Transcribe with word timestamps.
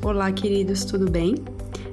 Olá, 0.00 0.30
queridos, 0.30 0.84
tudo 0.84 1.10
bem? 1.10 1.34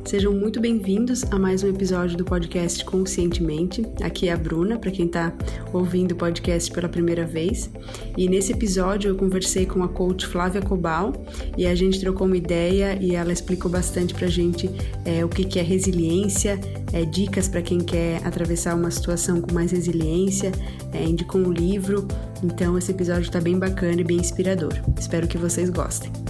Sejam 0.06 0.32
muito 0.32 0.62
bem-vindos 0.62 1.24
a 1.32 1.40
mais 1.40 1.64
um 1.64 1.68
episódio 1.68 2.16
do 2.16 2.24
podcast 2.24 2.86
Conscientemente. 2.86 3.84
Aqui 4.04 4.30
é 4.30 4.34
a 4.34 4.38
Bruna, 4.38 4.78
para 4.78 4.92
quem 4.92 5.08
está 5.08 5.34
ouvindo 5.74 6.12
o 6.12 6.16
podcast 6.16 6.72
pela 6.72 6.88
primeira 6.88 7.26
vez. 7.26 7.72
E 8.16 8.30
nesse 8.30 8.54
episódio 8.54 9.10
eu 9.10 9.16
conversei 9.16 9.66
com 9.66 9.84
a 9.84 9.88
coach 9.88 10.28
Flávia 10.28 10.62
Cobal 10.62 11.14
e 11.58 11.66
a 11.66 11.74
gente 11.74 12.00
trocou 12.00 12.28
uma 12.28 12.38
ideia 12.38 12.96
e 13.02 13.16
ela 13.16 13.34
explicou 13.34 13.70
bastante 13.72 14.14
para 14.14 14.28
a 14.28 14.30
gente 14.30 14.70
é, 15.04 15.26
o 15.26 15.28
que, 15.28 15.44
que 15.44 15.60
é 15.60 15.64
resiliência, 15.64 16.60
é, 16.94 17.04
dicas 17.04 17.48
para 17.48 17.64
quem 17.64 17.80
quer 17.80 18.22
atravessar 18.24 18.76
uma 18.76 18.92
situação 18.92 19.42
com 19.42 19.52
mais 19.52 19.72
resiliência, 19.72 20.52
é, 20.94 21.04
indicou 21.04 21.42
um 21.42 21.52
livro. 21.52 22.08
Então 22.44 22.78
esse 22.78 22.92
episódio 22.92 23.24
está 23.24 23.42
bem 23.42 23.58
bacana 23.58 24.00
e 24.00 24.04
bem 24.04 24.18
inspirador. 24.18 24.74
Espero 25.00 25.28
que 25.28 25.40
vocês 25.40 25.72
gostem. 25.72 26.25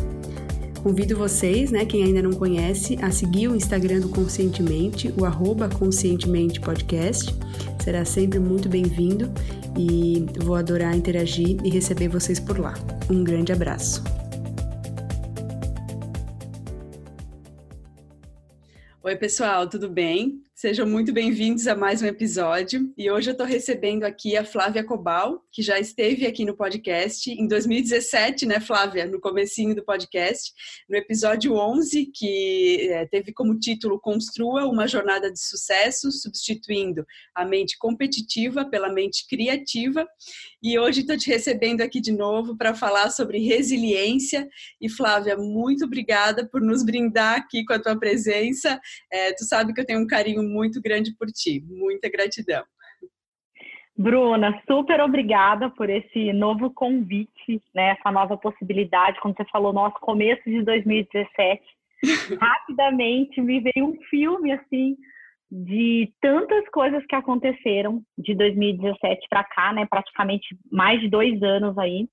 Convido 0.86 1.18
vocês, 1.18 1.72
né, 1.72 1.84
quem 1.84 2.04
ainda 2.04 2.22
não 2.22 2.32
conhece, 2.32 2.96
a 3.02 3.10
seguir 3.10 3.48
o 3.48 3.56
Instagram 3.56 4.02
do 4.02 4.10
Conscientemente, 4.10 5.12
o 5.20 5.26
arroba 5.26 5.68
Conscientemente 5.68 6.62
Podcast. 6.62 7.34
Será 7.84 8.06
sempre 8.06 8.38
muito 8.38 8.70
bem-vindo 8.70 9.34
e 9.76 10.28
vou 10.44 10.56
adorar 10.56 10.96
interagir 10.96 11.58
e 11.66 11.72
receber 11.72 12.08
vocês 12.08 12.40
por 12.40 12.60
lá. 12.60 12.76
Um 13.10 13.24
grande 13.24 13.52
abraço. 13.52 14.04
Oi, 19.02 19.16
pessoal, 19.16 19.68
tudo 19.68 19.90
bem? 19.90 20.45
Sejam 20.58 20.88
muito 20.88 21.12
bem-vindos 21.12 21.68
a 21.68 21.76
mais 21.76 22.02
um 22.02 22.06
episódio. 22.06 22.90
E 22.98 23.12
hoje 23.12 23.30
eu 23.30 23.34
estou 23.34 23.46
recebendo 23.46 24.06
aqui 24.06 24.38
a 24.38 24.46
Flávia 24.46 24.86
Cobal, 24.86 25.44
que 25.52 25.62
já 25.62 25.78
esteve 25.78 26.26
aqui 26.26 26.46
no 26.46 26.56
podcast 26.56 27.30
em 27.30 27.46
2017, 27.46 28.46
né, 28.46 28.62
Flávia? 28.62 29.06
No 29.06 29.20
comecinho 29.20 29.76
do 29.76 29.84
podcast, 29.84 30.54
no 30.90 30.96
episódio 30.96 31.56
11, 31.56 32.06
que 32.06 32.88
é, 32.90 33.06
teve 33.06 33.34
como 33.34 33.60
título 33.60 34.00
Construa 34.00 34.66
uma 34.66 34.88
jornada 34.88 35.30
de 35.30 35.42
sucesso, 35.42 36.10
substituindo 36.10 37.06
a 37.36 37.44
mente 37.44 37.78
competitiva 37.78 38.64
pela 38.64 38.88
mente 38.94 39.28
criativa. 39.28 40.08
E 40.66 40.80
hoje 40.80 41.02
estou 41.02 41.16
te 41.16 41.30
recebendo 41.30 41.82
aqui 41.82 42.02
de 42.02 42.12
novo 42.12 42.58
para 42.58 42.74
falar 42.74 43.12
sobre 43.12 43.38
resiliência. 43.38 44.50
E 44.82 44.90
Flávia, 44.90 45.38
muito 45.38 45.86
obrigada 45.86 46.50
por 46.52 46.60
nos 46.60 46.84
brindar 46.84 47.38
aqui 47.38 47.64
com 47.64 47.74
a 47.74 47.80
tua 47.80 47.96
presença. 47.96 48.82
É, 49.14 49.32
tu 49.34 49.44
sabe 49.44 49.76
que 49.76 49.82
eu 49.82 49.86
tenho 49.86 50.00
um 50.00 50.08
carinho 50.08 50.42
muito 50.42 50.82
grande 50.82 51.16
por 51.16 51.28
ti. 51.28 51.64
Muita 51.70 52.10
gratidão. 52.10 52.64
Bruna, 53.96 54.60
super 54.66 55.02
obrigada 55.02 55.70
por 55.70 55.88
esse 55.88 56.34
novo 56.34 56.72
convite, 56.72 57.62
né, 57.72 57.92
essa 57.92 58.12
nova 58.12 58.36
possibilidade. 58.36 59.20
Quando 59.22 59.38
você 59.38 59.46
falou 59.52 59.72
nosso 59.72 60.00
começo 60.00 60.50
de 60.50 60.64
2017, 60.64 61.62
rapidamente 62.42 63.40
me 63.40 63.60
veio 63.60 63.86
um 63.86 64.02
filme 64.10 64.52
assim 64.52 64.98
de 65.52 66.12
tantas 66.22 66.68
coisas 66.70 67.06
que 67.06 67.16
aconteceram 67.16 68.02
de 68.18 68.34
2017 68.36 69.28
para 69.30 69.44
cá, 69.44 69.74
né, 69.74 69.86
praticamente 69.86 70.58
mais 70.72 71.00
de 71.00 71.10
dois 71.10 71.42
anos 71.42 71.78
aí. 71.78 72.08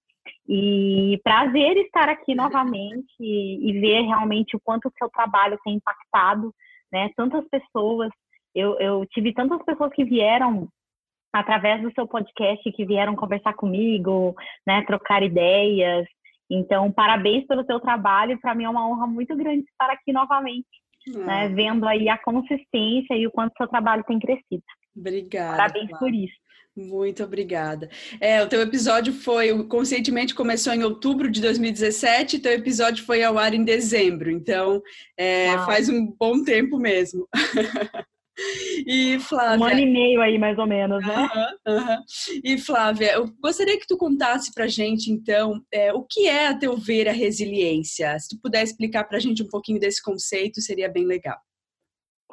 E 0.49 1.21
prazer 1.25 1.77
estar 1.79 2.09
aqui 2.09 2.35
novamente 2.35 3.13
e, 3.19 3.71
e 3.71 3.81
ver 3.81 4.03
realmente 4.03 4.55
o 4.57 4.61
quanto 4.61 4.87
o 4.87 4.93
seu 4.97 5.09
trabalho 5.09 5.59
tem 5.65 5.75
impactado, 5.75 6.55
né, 6.93 7.11
tantas 7.17 7.45
pessoas 7.49 8.11
eu, 8.55 8.79
eu 8.79 9.07
tive 9.07 9.33
tantas 9.33 9.63
pessoas 9.65 9.93
que 9.93 10.05
vieram 10.05 10.69
através 11.33 11.81
do 11.81 11.93
seu 11.93 12.07
podcast, 12.07 12.71
que 12.73 12.85
vieram 12.85 13.17
conversar 13.17 13.55
comigo, 13.55 14.35
né, 14.67 14.83
trocar 14.85 15.23
ideias. 15.23 16.07
Então, 16.51 16.93
parabéns 16.93 17.47
pelo 17.47 17.65
seu 17.65 17.81
trabalho. 17.81 18.39
Para 18.41 18.55
mim 18.55 18.65
é 18.65 18.69
uma 18.69 18.87
honra 18.87 19.07
muito 19.07 19.35
grande 19.35 19.65
estar 19.65 19.91
aqui 19.91 20.13
novamente, 20.13 20.69
né, 21.07 21.49
vendo 21.49 21.87
aí 21.87 22.09
a 22.09 22.19
consistência 22.19 23.15
e 23.15 23.27
o 23.27 23.31
quanto 23.31 23.57
seu 23.57 23.67
trabalho 23.69 24.05
tem 24.05 24.19
crescido. 24.19 24.63
Obrigada. 24.97 25.57
Parabéns 25.57 25.99
por 25.99 26.13
isso. 26.13 26.43
Muito 26.75 27.23
obrigada. 27.23 27.91
É, 28.19 28.43
o 28.43 28.49
teu 28.49 28.63
episódio 28.63 29.13
foi, 29.13 29.63
conscientemente 29.65 30.35
começou 30.35 30.73
em 30.73 30.83
outubro 30.83 31.31
de 31.31 31.39
2017, 31.41 32.39
teu 32.39 32.53
episódio 32.53 33.05
foi 33.05 33.23
ao 33.23 33.37
ar 33.37 33.53
em 33.53 33.63
dezembro, 33.63 34.31
então 34.31 34.83
é, 35.15 35.53
faz 35.67 35.91
um 35.91 36.07
bom 36.19 36.43
tempo 36.43 36.79
mesmo. 36.79 37.29
E 38.87 39.19
Flávia. 39.21 39.59
Um 39.59 39.65
ano 39.65 39.81
e 39.81 39.87
meio 39.87 40.23
aí, 40.23 40.39
mais 40.39 40.59
ou 40.59 40.67
menos, 40.67 41.07
né? 41.07 41.29
Uhum, 41.67 41.75
uhum. 41.75 42.03
E 42.43 42.59
Flávia, 42.59 43.13
eu 43.13 43.27
gostaria 43.41 43.79
que 43.79 43.87
tu 43.87 43.97
contasse 43.97 44.53
pra 44.55 44.67
gente, 44.67 45.11
então, 45.11 45.61
é, 45.73 45.93
o 45.93 46.03
que 46.03 46.27
é, 46.27 46.49
a 46.49 46.59
teu 46.59 46.77
ver, 46.77 47.09
a 47.09 47.13
resiliência? 47.13 48.19
Se 48.19 48.35
tu 48.35 48.41
puder 48.41 48.63
explicar 48.63 49.05
pra 49.05 49.19
gente 49.19 49.43
um 49.43 49.49
pouquinho 49.49 49.79
desse 49.79 50.03
conceito, 50.03 50.61
seria 50.61 50.89
bem 50.89 51.05
legal. 51.05 51.39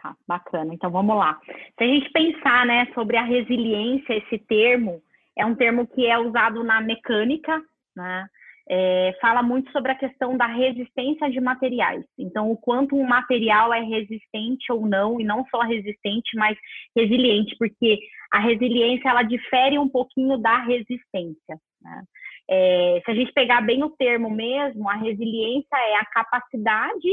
Tá, 0.02 0.16
bacana. 0.26 0.74
Então 0.74 0.90
vamos 0.90 1.16
lá. 1.18 1.38
Se 1.78 1.84
a 1.84 1.88
gente 1.88 2.10
pensar, 2.12 2.66
né, 2.66 2.88
sobre 2.94 3.18
a 3.18 3.24
resiliência, 3.24 4.14
esse 4.14 4.40
termo, 4.40 5.02
é 5.38 5.46
um 5.46 5.56
termo 5.56 5.86
que 5.86 6.06
é 6.06 6.18
usado 6.18 6.64
na 6.64 6.80
mecânica, 6.80 7.62
né? 7.96 8.26
É, 8.70 9.18
fala 9.20 9.42
muito 9.42 9.72
sobre 9.72 9.92
a 9.92 9.96
questão 9.96 10.38
da 10.38 10.46
resistência 10.46 11.30
de 11.30 11.42
materiais. 11.42 12.06
Então, 12.18 12.52
o 12.52 12.58
quanto 12.58 12.96
um 12.96 13.06
material 13.06 13.74
é 13.74 13.82
resistente 13.82 14.72
ou 14.72 14.86
não, 14.86 15.20
e 15.20 15.24
não 15.24 15.44
só 15.50 15.62
resistente, 15.62 16.36
mas 16.36 16.56
resiliente, 16.96 17.56
porque 17.58 18.00
a 18.32 18.40
resiliência 18.40 19.10
ela 19.10 19.24
difere 19.24 19.80
um 19.80 19.90
pouquinho 19.90 20.38
da 20.38 20.60
resistência. 20.60 21.60
Né? 21.82 22.04
É, 22.48 23.02
se 23.04 23.12
a 23.12 23.16
gente 23.16 23.34
pegar 23.34 23.62
bem 23.62 23.84
o 23.84 23.90
termo 23.90 24.30
mesmo, 24.30 24.88
a 24.88 24.96
resiliência 24.96 25.76
é 25.76 25.96
a 25.96 26.06
capacidade 26.06 27.10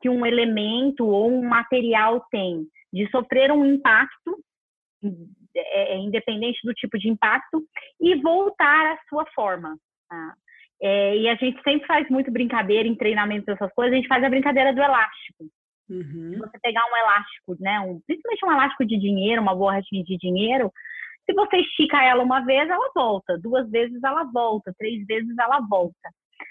que 0.00 0.08
um 0.08 0.24
elemento 0.24 1.06
ou 1.06 1.30
um 1.30 1.48
material 1.48 2.24
tem 2.30 2.66
de 2.92 3.10
sofrer 3.10 3.50
um 3.50 3.64
impacto, 3.64 4.38
é, 5.54 5.94
é 5.94 5.98
independente 5.98 6.60
do 6.64 6.72
tipo 6.74 6.96
de 6.96 7.08
impacto, 7.08 7.64
e 8.00 8.14
voltar 8.16 8.92
à 8.92 8.98
sua 9.08 9.26
forma. 9.34 9.76
Tá? 10.08 10.34
É, 10.82 11.16
e 11.16 11.28
a 11.28 11.36
gente 11.36 11.62
sempre 11.62 11.86
faz 11.86 12.08
muito 12.10 12.30
brincadeira 12.30 12.88
em 12.88 12.96
treinamento 12.96 13.46
dessas 13.46 13.72
coisas, 13.72 13.92
a 13.92 13.96
gente 13.96 14.08
faz 14.08 14.22
a 14.24 14.28
brincadeira 14.28 14.74
do 14.74 14.82
elástico. 14.82 15.44
Uhum. 15.88 16.38
Você 16.38 16.58
pegar 16.60 16.82
um 16.90 16.96
elástico, 16.96 17.56
né? 17.60 17.80
Um, 17.80 18.00
principalmente 18.06 18.44
um 18.44 18.52
elástico 18.52 18.86
de 18.86 18.98
dinheiro, 18.98 19.42
uma 19.42 19.54
borrachinha 19.54 20.02
de 20.02 20.16
dinheiro, 20.16 20.72
se 21.24 21.32
você 21.34 21.58
estica 21.58 22.02
ela 22.02 22.22
uma 22.22 22.40
vez, 22.40 22.68
ela 22.68 22.90
volta, 22.94 23.38
duas 23.38 23.70
vezes 23.70 24.02
ela 24.02 24.24
volta, 24.24 24.74
três 24.76 25.04
vezes 25.06 25.36
ela 25.38 25.60
volta. 25.60 26.10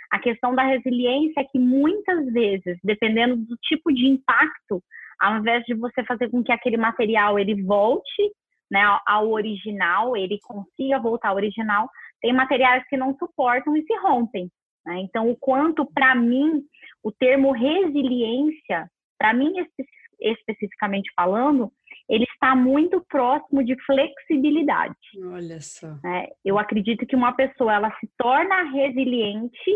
A 0.10 0.20
questão 0.20 0.56
da 0.56 0.64
resiliência 0.64 1.42
é 1.42 1.44
que 1.44 1.60
muitas 1.60 2.26
vezes, 2.32 2.78
dependendo 2.84 3.36
do 3.36 3.56
tipo 3.58 3.92
de 3.94 4.08
impacto, 4.08 4.82
ao 5.20 5.38
invés 5.38 5.64
de 5.66 5.74
você 5.74 6.04
fazer 6.06 6.30
com 6.30 6.44
que 6.44 6.52
aquele 6.52 6.78
material 6.78 7.38
ele 7.38 7.62
volte 7.64 8.32
né, 8.70 8.82
ao 9.06 9.30
original, 9.30 10.16
ele 10.16 10.40
consiga 10.42 11.00
voltar 11.00 11.30
ao 11.30 11.36
original, 11.36 11.90
tem 12.22 12.34
materiais 12.34 12.88
que 12.88 12.98
não 12.98 13.16
suportam 13.18 13.76
e 13.76 13.84
se 13.84 13.96
rompem. 13.98 14.50
Né? 14.86 15.00
Então, 15.02 15.30
o 15.30 15.36
quanto, 15.36 15.86
para 15.86 16.16
mim, 16.16 16.64
o 17.04 17.12
termo 17.12 17.52
resiliência, 17.52 18.90
para 19.18 19.34
mim 19.34 19.54
espe 19.60 19.86
especificamente 20.20 21.12
falando, 21.16 21.72
ele 22.08 22.26
está 22.26 22.56
muito 22.56 23.04
próximo 23.10 23.64
de 23.64 23.76
flexibilidade. 23.86 24.96
Olha 25.32 25.60
só. 25.60 25.96
Né? 26.04 26.28
Eu 26.46 26.60
acredito 26.60 27.08
que 27.08 27.16
uma 27.16 27.34
pessoa 27.34 27.74
ela 27.74 27.90
se 28.00 28.08
torna 28.18 28.62
resiliente 28.72 29.72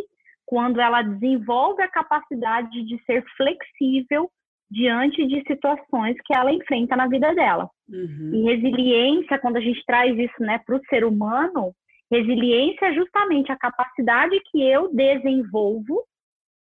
quando 0.46 0.80
ela 0.80 1.02
desenvolve 1.02 1.82
a 1.82 1.90
capacidade 1.90 2.84
de 2.84 3.04
ser 3.06 3.26
flexível 3.36 4.30
diante 4.70 5.26
de 5.26 5.44
situações 5.48 6.16
que 6.24 6.36
ela 6.36 6.52
enfrenta 6.52 6.96
na 6.96 7.08
vida 7.08 7.34
dela. 7.34 7.70
Uhum. 7.90 8.32
E 8.34 8.44
resiliência, 8.44 9.40
quando 9.40 9.58
a 9.58 9.62
gente 9.62 9.84
traz 9.86 10.18
isso 10.18 10.42
né, 10.42 10.60
para 10.66 10.76
o 10.76 10.86
ser 10.90 11.04
humano, 11.06 11.74
Resiliência 12.12 12.86
é 12.86 12.94
justamente 12.94 13.52
a 13.52 13.58
capacidade 13.58 14.40
que 14.52 14.62
eu 14.62 14.94
desenvolvo, 14.94 16.04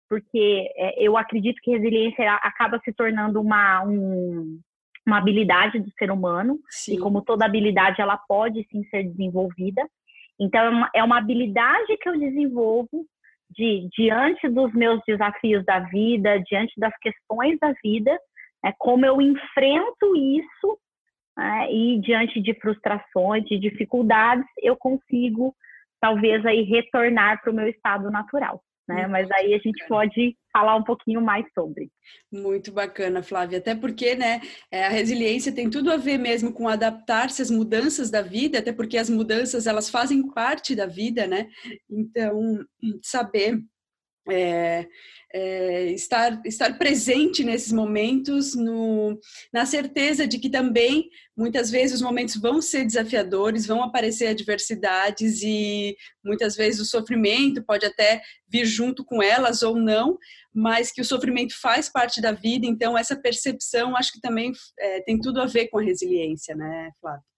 porque 0.10 0.70
é, 0.76 1.04
eu 1.04 1.18
acredito 1.18 1.60
que 1.62 1.72
resiliência 1.72 2.34
acaba 2.36 2.80
se 2.84 2.94
tornando 2.94 3.42
uma, 3.42 3.84
um, 3.84 4.60
uma 5.06 5.18
habilidade 5.18 5.80
do 5.80 5.92
ser 5.98 6.12
humano, 6.12 6.60
sim. 6.70 6.96
e 6.96 7.00
como 7.00 7.24
toda 7.24 7.46
habilidade, 7.46 8.02
ela 8.02 8.18
pode 8.18 8.66
sim 8.72 8.84
ser 8.86 9.04
desenvolvida. 9.04 9.82
Então, 10.40 10.62
é 10.62 10.70
uma, 10.70 10.90
é 10.96 11.04
uma 11.04 11.18
habilidade 11.18 11.98
que 11.98 12.10
eu 12.10 12.20
desenvolvo 12.20 13.06
de, 13.50 13.88
diante 13.96 14.48
dos 14.50 14.74
meus 14.74 15.02
desafios 15.08 15.64
da 15.66 15.80
vida, 15.80 16.40
diante 16.42 16.74
das 16.78 16.96
questões 17.00 17.58
da 17.60 17.74
vida, 17.84 18.12
né, 18.64 18.74
como 18.78 19.06
eu 19.06 19.22
enfrento 19.22 20.16
isso 20.16 20.80
né, 21.38 21.72
e 21.72 22.00
diante 22.00 22.42
de 22.42 22.54
frustrações, 22.60 23.44
de 23.46 23.60
dificuldades, 23.60 24.46
eu 24.62 24.76
consigo 24.76 25.56
talvez 26.00 26.46
aí 26.46 26.64
retornar 26.64 27.42
para 27.42 27.52
o 27.52 27.56
meu 27.56 27.68
estado 27.68 28.12
natural. 28.12 28.62
Né? 28.88 29.08
Mas 29.08 29.32
aí 29.32 29.54
a 29.54 29.58
gente 29.60 29.88
pode 29.88 30.36
falar 30.52 30.76
um 30.76 30.84
pouquinho 30.84 31.22
mais 31.22 31.46
sobre. 31.54 31.90
Muito 32.32 32.72
bacana, 32.72 33.24
Flávia. 33.24 33.58
Até 33.58 33.74
porque, 33.74 34.14
né, 34.14 34.42
é, 34.70 34.86
a 34.86 34.90
resiliência 34.90 35.56
tem 35.56 35.70
tudo 35.70 35.90
a 35.90 35.96
ver 35.96 36.18
mesmo 36.18 36.52
com 36.52 36.68
adaptar-se 36.68 37.42
às 37.42 37.50
mudanças 37.50 38.12
da 38.12 38.22
vida, 38.22 38.60
até 38.60 38.74
porque 38.74 38.98
as 38.98 39.10
mudanças 39.10 39.66
elas 39.66 39.90
fazem 39.90 40.28
parte 40.34 40.76
da 40.76 40.86
vida, 40.86 41.26
né? 41.26 41.48
Então, 41.90 42.60
saber 43.02 43.58
é, 44.30 44.88
é, 45.34 45.86
estar, 45.92 46.42
estar 46.46 46.78
presente 46.78 47.44
nesses 47.44 47.72
momentos, 47.72 48.56
no, 48.56 49.20
na 49.52 49.66
certeza 49.66 50.28
de 50.28 50.38
que 50.38 50.50
também, 50.50 51.10
muitas 51.36 51.72
vezes, 51.72 51.96
os 51.96 52.02
momentos 52.02 52.36
vão 52.36 52.62
ser 52.62 52.86
desafiadores, 52.86 53.66
vão 53.66 53.84
aparecer 53.84 54.28
adversidades 54.28 55.42
e 55.42 55.96
muitas 56.24 56.56
vezes 56.56 56.80
o 56.80 56.86
sofrimento 56.86 57.64
pode 57.66 57.86
até 57.86 58.22
vir 58.48 58.66
junto 58.66 59.04
com 59.04 59.22
elas 59.22 59.64
ou 59.64 59.76
não, 59.76 60.18
mas 60.54 60.92
que 60.92 61.02
o 61.02 61.06
sofrimento 61.06 61.60
faz 61.60 61.90
parte 61.90 62.22
da 62.22 62.32
vida, 62.32 62.68
então 62.68 62.98
essa 62.98 63.16
percepção 63.16 63.98
acho 63.98 64.12
que 64.12 64.22
também 64.22 64.52
é, 64.80 65.02
tem 65.02 65.20
tudo 65.20 65.42
a 65.42 65.46
ver 65.46 65.68
com 65.68 65.80
a 65.80 65.84
resiliência, 65.84 66.56
né, 66.56 66.92
Flávia? 67.02 67.33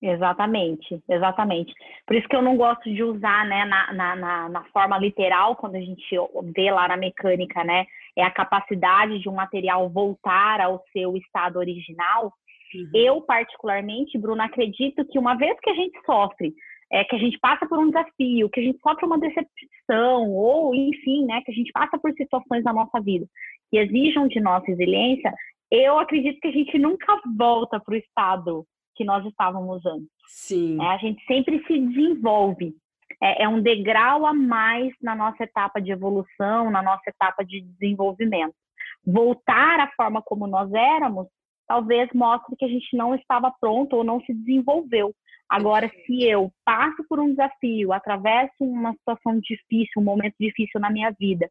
Exatamente, 0.00 1.02
exatamente. 1.08 1.74
Por 2.06 2.14
isso 2.14 2.28
que 2.28 2.36
eu 2.36 2.42
não 2.42 2.56
gosto 2.56 2.84
de 2.84 3.02
usar, 3.02 3.44
né, 3.46 3.64
na, 3.64 3.92
na, 3.92 4.16
na, 4.16 4.48
na, 4.48 4.64
forma 4.66 4.96
literal, 4.96 5.56
quando 5.56 5.74
a 5.74 5.80
gente 5.80 6.16
vê 6.54 6.70
lá 6.70 6.86
na 6.86 6.96
mecânica, 6.96 7.64
né, 7.64 7.84
é 8.16 8.22
a 8.22 8.30
capacidade 8.30 9.18
de 9.18 9.28
um 9.28 9.34
material 9.34 9.88
voltar 9.88 10.60
ao 10.60 10.84
seu 10.92 11.16
estado 11.16 11.58
original. 11.58 12.32
Uhum. 12.72 12.90
Eu, 12.94 13.20
particularmente, 13.22 14.16
Bruna, 14.16 14.44
acredito 14.44 15.04
que 15.04 15.18
uma 15.18 15.34
vez 15.34 15.58
que 15.60 15.70
a 15.70 15.74
gente 15.74 15.98
sofre, 16.06 16.54
é, 16.92 17.02
que 17.02 17.16
a 17.16 17.18
gente 17.18 17.36
passa 17.40 17.66
por 17.66 17.78
um 17.78 17.88
desafio, 17.88 18.48
que 18.50 18.60
a 18.60 18.62
gente 18.62 18.78
sofre 18.80 19.04
uma 19.04 19.18
decepção, 19.18 20.30
ou, 20.30 20.74
enfim, 20.76 21.26
né, 21.26 21.42
que 21.44 21.50
a 21.50 21.54
gente 21.54 21.72
passa 21.72 21.98
por 21.98 22.12
situações 22.12 22.62
na 22.62 22.72
nossa 22.72 23.00
vida 23.00 23.26
que 23.70 23.78
exijam 23.78 24.28
de 24.28 24.40
nós 24.40 24.64
resiliência, 24.66 25.32
eu 25.70 25.98
acredito 25.98 26.40
que 26.40 26.48
a 26.48 26.52
gente 26.52 26.78
nunca 26.78 27.20
volta 27.36 27.78
para 27.78 27.94
o 27.94 27.98
estado 27.98 28.64
que 28.98 29.04
nós 29.04 29.24
estávamos 29.24 29.86
antes. 29.86 30.08
Sim. 30.26 30.82
É, 30.82 30.86
a 30.88 30.98
gente 30.98 31.24
sempre 31.24 31.64
se 31.66 31.78
desenvolve. 31.78 32.74
É, 33.22 33.44
é 33.44 33.48
um 33.48 33.62
degrau 33.62 34.26
a 34.26 34.34
mais 34.34 34.92
na 35.00 35.14
nossa 35.14 35.44
etapa 35.44 35.80
de 35.80 35.92
evolução, 35.92 36.70
na 36.70 36.82
nossa 36.82 37.08
etapa 37.08 37.44
de 37.44 37.60
desenvolvimento. 37.60 38.54
Voltar 39.06 39.78
à 39.78 39.88
forma 39.96 40.20
como 40.20 40.48
nós 40.48 40.70
éramos, 40.74 41.28
talvez 41.66 42.10
mostre 42.12 42.56
que 42.56 42.64
a 42.64 42.68
gente 42.68 42.96
não 42.96 43.14
estava 43.14 43.52
pronto 43.60 43.94
ou 43.94 44.02
não 44.02 44.20
se 44.22 44.34
desenvolveu. 44.34 45.14
Agora, 45.48 45.90
se 46.04 46.24
eu 46.24 46.52
passo 46.64 47.02
por 47.08 47.18
um 47.20 47.30
desafio, 47.30 47.92
atravesso 47.92 48.52
uma 48.60 48.92
situação 48.94 49.40
difícil, 49.40 50.02
um 50.02 50.04
momento 50.04 50.34
difícil 50.38 50.78
na 50.78 50.90
minha 50.90 51.10
vida, 51.18 51.48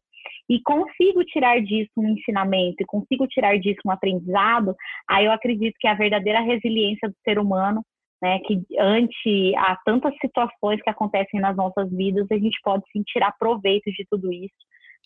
e 0.48 0.60
consigo 0.62 1.24
tirar 1.24 1.60
disso 1.60 1.90
um 1.96 2.08
ensinamento, 2.08 2.76
e 2.80 2.86
consigo 2.86 3.26
tirar 3.26 3.58
disso 3.58 3.80
um 3.84 3.90
aprendizado, 3.90 4.74
aí 5.08 5.26
eu 5.26 5.32
acredito 5.32 5.76
que 5.78 5.86
a 5.86 5.94
verdadeira 5.94 6.40
resiliência 6.40 7.08
do 7.08 7.14
ser 7.24 7.38
humano, 7.38 7.82
né, 8.20 8.38
que 8.40 8.60
ante 8.78 9.54
a 9.56 9.76
tantas 9.84 10.14
situações 10.20 10.80
que 10.82 10.90
acontecem 10.90 11.40
nas 11.40 11.56
nossas 11.56 11.90
vidas, 11.90 12.26
a 12.30 12.38
gente 12.38 12.58
pode 12.62 12.82
sim 12.92 13.02
tirar 13.02 13.32
proveito 13.38 13.90
de 13.92 14.04
tudo 14.10 14.32
isso, 14.32 14.54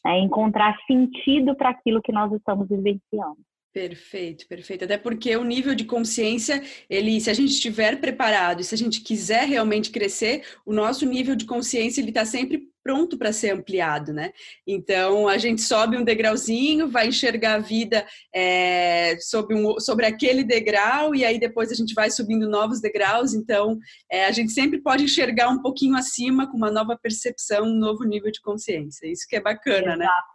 né, 0.05 0.19
encontrar 0.21 0.77
sentido 0.87 1.57
para 1.57 1.71
aquilo 1.71 2.01
que 2.01 2.13
nós 2.13 2.33
estamos 2.33 2.69
vivenciando. 2.69 3.39
Perfeito, 3.73 4.47
perfeito. 4.47 4.85
Até 4.85 4.99
porque 4.99 5.35
o 5.35 5.45
nível 5.45 5.75
de 5.75 5.85
consciência, 5.85 6.63
ele, 6.91 7.19
se 7.19 7.31
a 7.31 7.35
gente 7.35 7.53
estiver 7.53 7.99
preparado 7.99 8.63
se 8.63 8.75
a 8.75 8.79
gente 8.79 9.01
quiser 9.01 9.47
realmente 9.47 9.91
crescer, 9.91 10.45
o 10.67 10.75
nosso 10.75 11.07
nível 11.07 11.35
de 11.35 11.47
consciência 11.47 12.01
ele 12.03 12.11
está 12.11 12.25
sempre 12.27 12.71
pronto 12.83 13.17
para 13.17 13.33
ser 13.33 13.51
ampliado, 13.51 14.13
né? 14.13 14.33
Então 14.67 15.27
a 15.27 15.39
gente 15.39 15.63
sobe 15.63 15.97
um 15.97 16.05
degrauzinho, 16.05 16.89
vai 16.89 17.09
enxergar 17.09 17.55
a 17.55 17.59
vida 17.61 18.05
é, 18.35 19.17
sobre, 19.21 19.55
um, 19.55 19.81
sobre 19.81 20.05
aquele 20.05 20.45
degrau 20.45 21.15
e 21.15 21.25
aí 21.25 21.39
depois 21.39 21.71
a 21.71 21.75
gente 21.75 21.95
vai 21.95 22.11
subindo 22.11 22.51
novos 22.51 22.79
degraus. 22.81 23.33
Então 23.33 23.79
é, 24.11 24.27
a 24.27 24.33
gente 24.33 24.53
sempre 24.53 24.83
pode 24.83 25.05
enxergar 25.05 25.49
um 25.49 25.63
pouquinho 25.63 25.97
acima 25.97 26.51
com 26.51 26.59
uma 26.59 26.71
nova 26.71 26.99
percepção, 27.01 27.65
um 27.65 27.79
novo 27.79 28.05
nível 28.05 28.31
de 28.31 28.41
consciência. 28.43 29.07
Isso 29.07 29.27
que 29.27 29.37
é 29.37 29.41
bacana, 29.41 29.97
né? 29.97 30.05
Exato. 30.05 30.27
né? 30.27 30.32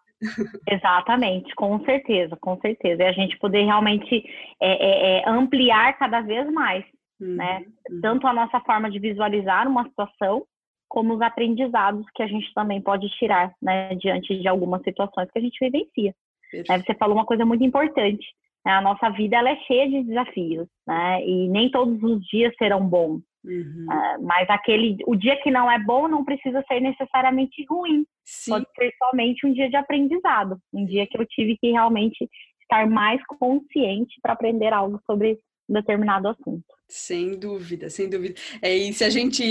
Exatamente, 0.67 1.53
com 1.55 1.79
certeza, 1.85 2.35
com 2.37 2.59
certeza. 2.59 3.03
E 3.03 3.05
a 3.05 3.11
gente 3.11 3.37
poder 3.37 3.63
realmente 3.63 4.23
é, 4.61 5.19
é, 5.19 5.19
é 5.19 5.29
ampliar 5.29 5.97
cada 5.97 6.21
vez 6.21 6.51
mais, 6.51 6.83
uhum, 7.19 7.35
né? 7.35 7.65
Uhum. 7.89 8.01
Tanto 8.01 8.27
a 8.27 8.33
nossa 8.33 8.59
forma 8.61 8.89
de 8.89 8.99
visualizar 8.99 9.67
uma 9.67 9.83
situação, 9.85 10.43
como 10.89 11.13
os 11.13 11.21
aprendizados 11.21 12.05
que 12.15 12.23
a 12.23 12.27
gente 12.27 12.51
também 12.53 12.81
pode 12.81 13.07
tirar, 13.17 13.53
né? 13.61 13.93
Diante 13.95 14.39
de 14.39 14.47
algumas 14.47 14.81
situações 14.83 15.29
que 15.31 15.39
a 15.39 15.41
gente 15.41 15.57
vivencia. 15.59 16.13
Né? 16.53 16.79
Você 16.79 16.93
falou 16.95 17.15
uma 17.15 17.25
coisa 17.25 17.45
muito 17.45 17.63
importante. 17.63 18.25
Né? 18.65 18.71
A 18.71 18.81
nossa 18.81 19.09
vida 19.09 19.37
ela 19.37 19.49
é 19.49 19.57
cheia 19.67 19.87
de 19.87 20.03
desafios, 20.03 20.67
né? 20.87 21.25
E 21.25 21.47
nem 21.49 21.69
todos 21.69 22.01
os 22.01 22.25
dias 22.25 22.53
serão 22.57 22.87
bons. 22.87 23.21
Uhum. 23.43 23.85
Uh, 23.89 24.25
mas 24.25 24.49
aquele, 24.49 24.97
o 25.05 25.15
dia 25.15 25.39
que 25.41 25.49
não 25.49 25.71
é 25.71 25.79
bom 25.79 26.07
não 26.07 26.25
precisa 26.25 26.63
ser 26.67 26.79
necessariamente 26.79 27.65
ruim. 27.69 28.05
Sim. 28.23 28.51
Pode 28.51 28.65
ser 28.75 28.93
somente 28.99 29.45
um 29.45 29.53
dia 29.53 29.69
de 29.69 29.75
aprendizado, 29.75 30.57
um 30.73 30.85
dia 30.85 31.07
que 31.07 31.19
eu 31.19 31.25
tive 31.25 31.57
que 31.57 31.71
realmente 31.71 32.29
estar 32.61 32.87
mais 32.89 33.21
consciente 33.25 34.19
para 34.21 34.33
aprender 34.33 34.73
algo 34.73 34.99
sobre 35.05 35.39
um 35.69 35.73
determinado 35.73 36.27
assunto. 36.27 36.76
Sem 36.89 37.37
dúvida, 37.37 37.89
sem 37.89 38.09
dúvida. 38.09 38.39
É, 38.61 38.73
e 38.73 38.93
se 38.93 39.03
a 39.03 39.09
gente 39.09 39.43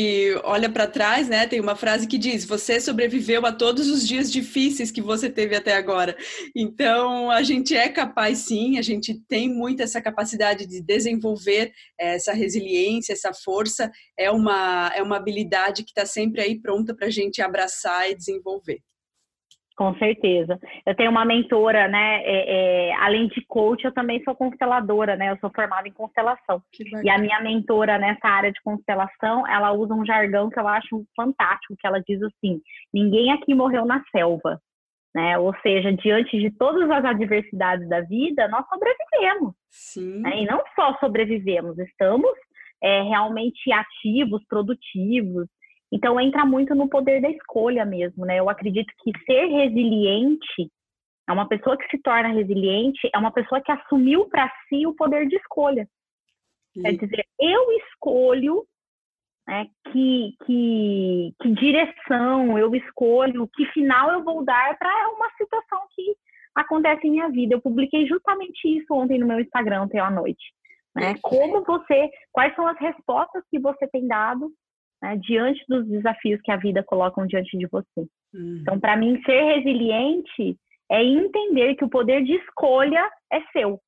olha 0.42 0.70
para 0.70 0.86
trás, 0.86 1.28
né, 1.28 1.46
tem 1.46 1.60
uma 1.60 1.76
frase 1.76 2.06
que 2.06 2.16
diz: 2.16 2.46
Você 2.46 2.80
sobreviveu 2.80 3.44
a 3.44 3.52
todos 3.52 3.90
os 3.90 4.08
dias 4.08 4.32
difíceis 4.32 4.90
que 4.90 5.02
você 5.02 5.28
teve 5.28 5.54
até 5.54 5.74
agora. 5.74 6.16
Então, 6.56 7.30
a 7.30 7.42
gente 7.42 7.76
é 7.76 7.90
capaz, 7.90 8.38
sim, 8.38 8.78
a 8.78 8.82
gente 8.82 9.20
tem 9.28 9.50
muito 9.50 9.82
essa 9.82 10.00
capacidade 10.00 10.66
de 10.66 10.80
desenvolver 10.80 11.72
é, 12.00 12.14
essa 12.14 12.32
resiliência, 12.32 13.12
essa 13.12 13.34
força. 13.34 13.90
É 14.18 14.30
uma, 14.30 14.90
é 14.94 15.02
uma 15.02 15.16
habilidade 15.18 15.84
que 15.84 15.90
está 15.90 16.06
sempre 16.06 16.40
aí 16.40 16.58
pronta 16.58 16.94
para 16.94 17.08
a 17.08 17.10
gente 17.10 17.42
abraçar 17.42 18.10
e 18.10 18.14
desenvolver. 18.14 18.80
Com 19.76 19.94
certeza. 19.98 20.58
Eu 20.86 20.94
tenho 20.94 21.10
uma 21.10 21.26
mentora, 21.26 21.86
né? 21.86 22.22
É, 22.24 22.88
é, 22.88 22.94
além 22.94 23.28
de 23.28 23.44
coach, 23.46 23.84
eu 23.84 23.92
também 23.92 24.22
sou 24.24 24.34
consteladora, 24.34 25.16
né? 25.16 25.30
Eu 25.30 25.38
sou 25.38 25.50
formada 25.54 25.86
em 25.86 25.92
constelação. 25.92 26.62
E 27.04 27.10
a 27.10 27.18
minha 27.18 27.42
mentora 27.42 27.98
nessa 27.98 28.26
área 28.26 28.50
de 28.50 28.60
constelação, 28.62 29.46
ela 29.46 29.72
usa 29.72 29.92
um 29.92 30.06
jargão 30.06 30.48
que 30.48 30.58
eu 30.58 30.66
acho 30.66 31.04
fantástico, 31.14 31.76
que 31.78 31.86
ela 31.86 32.00
diz 32.00 32.22
assim: 32.22 32.58
ninguém 32.92 33.30
aqui 33.32 33.54
morreu 33.54 33.84
na 33.84 34.02
selva. 34.10 34.58
Né? 35.14 35.38
Ou 35.38 35.54
seja, 35.60 35.92
diante 35.92 36.38
de 36.38 36.50
todas 36.50 36.90
as 36.90 37.04
adversidades 37.04 37.86
da 37.86 38.00
vida, 38.00 38.48
nós 38.48 38.66
sobrevivemos. 38.68 39.54
Sim. 39.70 40.20
Né? 40.20 40.42
E 40.42 40.46
não 40.46 40.62
só 40.74 40.94
sobrevivemos, 40.98 41.78
estamos 41.78 42.32
é, 42.82 43.02
realmente 43.02 43.72
ativos, 43.72 44.42
produtivos, 44.48 45.48
então 45.92 46.20
entra 46.20 46.44
muito 46.44 46.74
no 46.74 46.88
poder 46.88 47.20
da 47.20 47.30
escolha 47.30 47.84
mesmo, 47.84 48.24
né? 48.24 48.38
Eu 48.38 48.48
acredito 48.48 48.92
que 49.02 49.12
ser 49.24 49.46
resiliente, 49.46 50.70
é 51.28 51.32
uma 51.32 51.48
pessoa 51.48 51.76
que 51.76 51.88
se 51.88 51.98
torna 52.02 52.28
resiliente, 52.28 53.08
é 53.12 53.18
uma 53.18 53.32
pessoa 53.32 53.60
que 53.60 53.72
assumiu 53.72 54.26
para 54.26 54.50
si 54.68 54.86
o 54.86 54.94
poder 54.94 55.26
de 55.26 55.36
escolha. 55.36 55.88
Sim. 56.72 56.82
Quer 56.82 56.92
dizer, 56.92 57.26
eu 57.40 57.72
escolho 57.78 58.64
né, 59.46 59.66
que, 59.92 60.34
que, 60.44 61.34
que 61.40 61.50
direção 61.52 62.58
eu 62.58 62.74
escolho, 62.74 63.48
que 63.54 63.64
final 63.66 64.10
eu 64.12 64.24
vou 64.24 64.44
dar 64.44 64.76
para 64.76 65.08
uma 65.10 65.30
situação 65.36 65.80
que 65.94 66.16
acontece 66.54 67.06
em 67.06 67.12
minha 67.12 67.28
vida. 67.28 67.54
Eu 67.54 67.60
publiquei 67.60 68.06
justamente 68.06 68.64
isso 68.64 68.92
ontem 68.92 69.18
no 69.18 69.26
meu 69.26 69.40
Instagram, 69.40 69.82
ontem 69.82 70.00
à 70.00 70.10
noite. 70.10 70.52
Né? 70.94 71.14
Como 71.22 71.62
você, 71.64 72.10
quais 72.32 72.54
são 72.54 72.66
as 72.66 72.78
respostas 72.78 73.44
que 73.50 73.58
você 73.58 73.86
tem 73.88 74.06
dado 74.06 74.50
né, 75.02 75.16
diante 75.16 75.64
dos 75.68 75.86
desafios 75.88 76.40
que 76.42 76.50
a 76.50 76.56
vida 76.56 76.82
coloca 76.82 77.24
diante 77.26 77.56
de 77.56 77.66
você. 77.66 78.06
Uhum. 78.34 78.58
Então, 78.60 78.78
para 78.78 78.96
mim, 78.96 79.20
ser 79.24 79.42
resiliente 79.42 80.58
é 80.90 81.02
entender 81.02 81.74
que 81.74 81.84
o 81.84 81.90
poder 81.90 82.22
de 82.22 82.32
escolha 82.34 83.10
é 83.32 83.40
seu. 83.52 83.80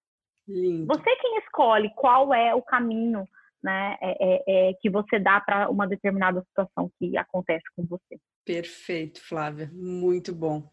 Lindo. 0.47 0.87
Você 0.87 1.17
quem 1.17 1.39
escolhe 1.39 1.91
qual 1.95 2.33
é 2.33 2.55
o 2.55 2.63
caminho 2.63 3.27
né, 3.63 3.97
é, 4.01 4.17
é, 4.21 4.71
é, 4.71 4.75
que 4.81 4.89
você 4.89 5.19
dá 5.19 5.41
para 5.41 5.69
uma 5.69 5.87
determinada 5.87 6.41
situação 6.43 6.91
que 6.99 7.17
acontece 7.17 7.65
com 7.77 7.85
você. 7.85 8.19
Perfeito, 8.49 9.21
Flávia, 9.21 9.71
muito 9.75 10.35
bom. 10.35 10.71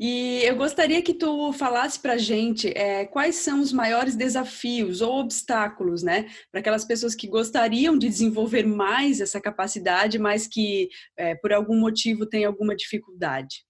E 0.00 0.40
eu 0.42 0.56
gostaria 0.56 1.02
que 1.02 1.12
tu 1.12 1.52
falasse 1.52 2.00
para 2.00 2.16
gente 2.16 2.72
é, 2.74 3.04
quais 3.04 3.34
são 3.34 3.60
os 3.60 3.74
maiores 3.74 4.16
desafios 4.16 5.02
ou 5.02 5.20
obstáculos, 5.20 6.02
né, 6.02 6.24
para 6.50 6.60
aquelas 6.60 6.82
pessoas 6.82 7.14
que 7.14 7.28
gostariam 7.28 7.98
de 7.98 8.08
desenvolver 8.08 8.64
mais 8.64 9.20
essa 9.20 9.38
capacidade, 9.38 10.18
mas 10.18 10.48
que 10.48 10.88
é, 11.14 11.34
por 11.34 11.52
algum 11.52 11.78
motivo 11.78 12.24
têm 12.24 12.46
alguma 12.46 12.74
dificuldade. 12.74 13.66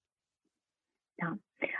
Tá. 1.18 1.36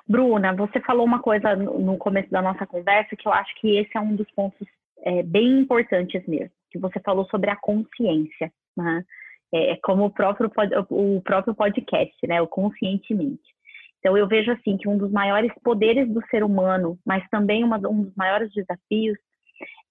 Bruna, 0.09 0.53
você 0.53 0.81
falou 0.81 1.07
uma 1.07 1.23
coisa 1.23 1.55
no 1.55 1.97
começo 1.99 2.29
da 2.31 2.43
nossa 2.43 2.67
conversa 2.67 3.15
que 3.15 3.29
eu 3.29 3.33
acho 3.33 3.55
que 3.61 3.79
esse 3.79 3.97
é 3.97 4.01
um 4.01 4.17
dos 4.17 4.29
pontos 4.33 4.67
é, 5.05 5.23
bem 5.23 5.61
importantes 5.61 6.27
mesmo 6.27 6.51
que 6.69 6.81
você 6.81 6.99
falou 6.99 7.27
sobre 7.27 7.49
a 7.49 7.57
consciência, 7.57 8.53
né? 8.77 9.05
É, 9.53 9.73
é 9.73 9.77
como 9.83 10.05
o 10.05 10.11
próprio, 10.11 10.51
o 10.91 11.21
próprio 11.23 11.55
podcast, 11.55 12.15
né? 12.27 12.41
O 12.41 12.47
conscientemente. 12.47 13.43
Então, 13.99 14.17
eu 14.17 14.27
vejo 14.27 14.51
assim 14.51 14.77
que 14.77 14.89
um 14.89 14.97
dos 14.97 15.11
maiores 15.13 15.53
poderes 15.63 16.09
do 16.09 16.25
ser 16.29 16.43
humano, 16.43 16.99
mas 17.05 17.27
também 17.29 17.63
uma, 17.63 17.77
um 17.77 18.05
dos 18.05 18.15
maiores 18.17 18.51
desafios, 18.53 19.19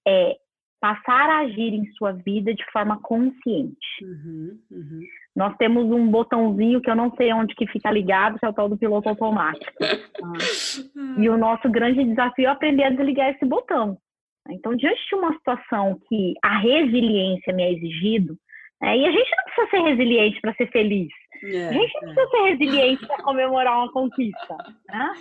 é 0.08 0.36
passar 0.82 1.30
a 1.30 1.40
agir 1.40 1.74
em 1.74 1.86
sua 1.92 2.14
vida 2.14 2.54
de 2.54 2.64
forma 2.72 3.00
consciente. 3.02 3.78
Uhum, 4.02 4.60
uhum. 4.72 5.00
Nós 5.36 5.56
temos 5.58 5.86
um 5.86 6.10
botãozinho 6.10 6.82
que 6.82 6.90
eu 6.90 6.96
não 6.96 7.14
sei 7.16 7.34
onde 7.34 7.54
que 7.54 7.68
fica 7.68 7.92
ligado, 7.92 8.40
que 8.40 8.46
é 8.46 8.50
o 8.50 8.54
tal 8.54 8.70
do 8.70 8.78
piloto 8.78 9.10
automático. 9.10 9.72
Ah. 9.82 11.22
E 11.22 11.30
o 11.30 11.38
nosso 11.38 11.70
grande 11.70 12.04
desafio 12.04 12.48
é 12.48 12.52
aprender 12.52 12.84
a 12.84 12.90
desligar 12.90 13.30
esse 13.30 13.46
botão. 13.46 13.98
Então, 14.50 14.76
diante 14.76 15.00
de 15.08 15.16
uma 15.16 15.34
situação 15.34 16.00
que 16.08 16.34
a 16.44 16.58
resiliência 16.58 17.54
me 17.54 17.64
é 17.64 17.74
exigido, 17.74 18.38
é, 18.82 18.98
e 18.98 19.06
a 19.06 19.12
gente 19.12 19.30
não 19.36 19.44
precisa 19.44 19.70
ser 19.70 19.90
resiliente 19.90 20.42
para 20.42 20.54
ser 20.56 20.72
feliz. 20.72 21.10
É, 21.44 21.68
a 21.68 21.74
gente 21.74 21.94
não 22.02 22.12
é. 22.12 22.14
precisa 22.14 22.30
ser 22.30 22.44
resiliente 22.44 23.08
para 23.08 23.24
comemorar 23.24 23.78
uma 23.78 23.92
conquista. 23.92 24.58
Né? 24.88 25.14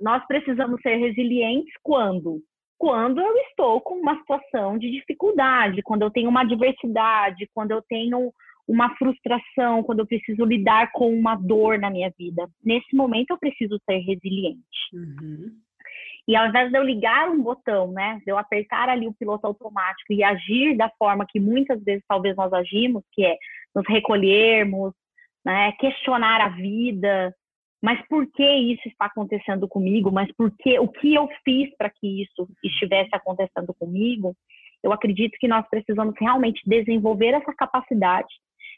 Nós 0.00 0.26
precisamos 0.26 0.80
ser 0.82 0.96
resilientes 0.96 1.72
quando? 1.82 2.42
Quando 2.78 3.20
eu 3.20 3.36
estou 3.48 3.80
com 3.80 3.94
uma 3.94 4.16
situação 4.16 4.78
de 4.78 4.90
dificuldade, 4.90 5.82
quando 5.82 6.02
eu 6.02 6.10
tenho 6.10 6.30
uma 6.30 6.42
adversidade, 6.42 7.48
quando 7.54 7.72
eu 7.72 7.82
tenho 7.82 8.32
uma 8.66 8.94
frustração, 8.96 9.82
quando 9.82 9.98
eu 9.98 10.06
preciso 10.06 10.44
lidar 10.44 10.92
com 10.92 11.12
uma 11.12 11.34
dor 11.34 11.78
na 11.78 11.90
minha 11.90 12.10
vida. 12.16 12.48
Nesse 12.64 12.94
momento 12.94 13.30
eu 13.30 13.38
preciso 13.38 13.78
ser 13.84 13.98
resiliente. 13.98 14.64
Uhum. 14.94 15.50
E 16.28 16.36
ao 16.36 16.46
invés 16.46 16.70
de 16.70 16.78
eu 16.78 16.82
ligar 16.82 17.28
um 17.28 17.42
botão, 17.42 17.90
né, 17.92 18.20
de 18.24 18.30
eu 18.30 18.38
apertar 18.38 18.88
ali 18.88 19.06
o 19.06 19.14
piloto 19.14 19.46
automático 19.46 20.12
e 20.12 20.22
agir 20.22 20.76
da 20.76 20.90
forma 20.98 21.26
que 21.28 21.40
muitas 21.40 21.82
vezes 21.82 22.04
talvez 22.06 22.36
nós 22.36 22.52
agimos, 22.52 23.02
que 23.12 23.24
é 23.24 23.36
nos 23.74 23.86
recolhermos, 23.88 24.92
né, 25.44 25.72
questionar 25.72 26.40
a 26.40 26.48
vida, 26.48 27.34
mas 27.82 28.00
por 28.08 28.30
que 28.30 28.44
isso 28.44 28.86
está 28.88 29.06
acontecendo 29.06 29.66
comigo? 29.66 30.12
Mas 30.12 30.30
por 30.36 30.50
que 30.58 30.78
o 30.78 30.88
que 30.88 31.14
eu 31.14 31.28
fiz 31.44 31.74
para 31.76 31.88
que 31.88 32.22
isso 32.22 32.48
estivesse 32.62 33.10
acontecendo 33.12 33.72
comigo? 33.78 34.36
Eu 34.82 34.92
acredito 34.92 35.36
que 35.38 35.48
nós 35.48 35.66
precisamos 35.68 36.14
realmente 36.18 36.60
desenvolver 36.66 37.34
essa 37.34 37.54
capacidade 37.54 38.28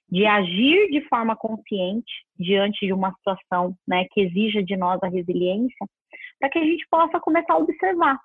de 0.08 0.26
agir 0.26 0.90
de 0.90 1.00
forma 1.08 1.34
consciente 1.34 2.12
diante 2.38 2.86
de 2.86 2.92
uma 2.92 3.12
situação 3.14 3.74
né, 3.86 4.06
que 4.12 4.20
exija 4.20 4.62
de 4.62 4.76
nós 4.76 5.02
a 5.02 5.08
resiliência, 5.08 5.86
para 6.42 6.50
que 6.50 6.58
a 6.58 6.64
gente 6.64 6.84
possa 6.90 7.20
começar 7.20 7.52
a 7.52 7.58
observar. 7.58 8.18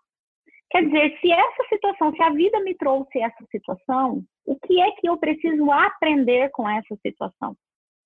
Quer 0.71 0.85
dizer, 0.85 1.19
se 1.21 1.31
essa 1.31 1.63
situação, 1.69 2.11
se 2.11 2.23
a 2.23 2.31
vida 2.31 2.59
me 2.61 2.75
trouxe 2.75 3.19
essa 3.19 3.45
situação, 3.51 4.23
o 4.43 4.59
que 4.59 4.81
é 4.81 4.91
que 4.93 5.07
eu 5.07 5.17
preciso 5.17 5.71
aprender 5.71 6.49
com 6.49 6.67
essa 6.67 6.95
situação? 7.05 7.55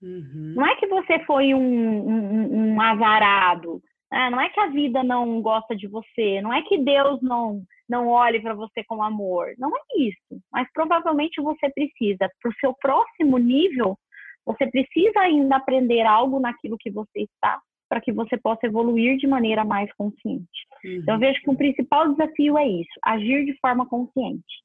Uhum. 0.02 0.54
Não 0.58 0.68
é 0.68 0.76
que 0.76 0.86
você 0.88 1.20
foi 1.20 1.54
um, 1.54 1.60
um, 1.62 2.74
um 2.74 2.82
azarado, 2.82 3.82
né? 4.12 4.30
não 4.30 4.42
é 4.42 4.50
que 4.50 4.60
a 4.60 4.68
vida 4.68 5.02
não 5.02 5.42
gosta 5.42 5.74
de 5.76 5.88
você, 5.88 6.42
não 6.42 6.54
é 6.54 6.62
que 6.64 6.78
Deus 6.78 7.22
não 7.22 7.64
não 7.88 8.08
olhe 8.08 8.40
para 8.40 8.54
você 8.54 8.86
com 8.86 9.04
amor. 9.04 9.54
Não 9.58 9.70
é 9.76 9.82
isso. 9.98 10.42
Mas 10.50 10.66
provavelmente 10.74 11.42
você 11.42 11.70
precisa, 11.72 12.30
para 12.42 12.50
o 12.50 12.56
seu 12.62 12.74
próximo 12.80 13.38
nível, 13.38 13.98
você 14.46 14.66
precisa 14.68 15.20
ainda 15.20 15.58
aprender 15.58 16.06
algo 16.06 16.40
naquilo 16.40 16.78
que 16.80 16.90
você 16.90 17.24
está, 17.24 17.60
para 17.92 18.00
que 18.00 18.14
você 18.14 18.38
possa 18.38 18.68
evoluir 18.68 19.18
de 19.18 19.28
maneira 19.28 19.66
mais 19.66 19.92
consciente. 19.96 20.48
Uhum. 20.82 20.92
Então, 20.94 21.16
eu 21.16 21.20
vejo 21.20 21.42
que 21.42 21.50
o 21.50 21.58
principal 21.58 22.10
desafio 22.10 22.58
é 22.58 22.66
isso: 22.66 23.00
agir 23.04 23.44
de 23.44 23.54
forma 23.60 23.86
consciente. 23.86 24.64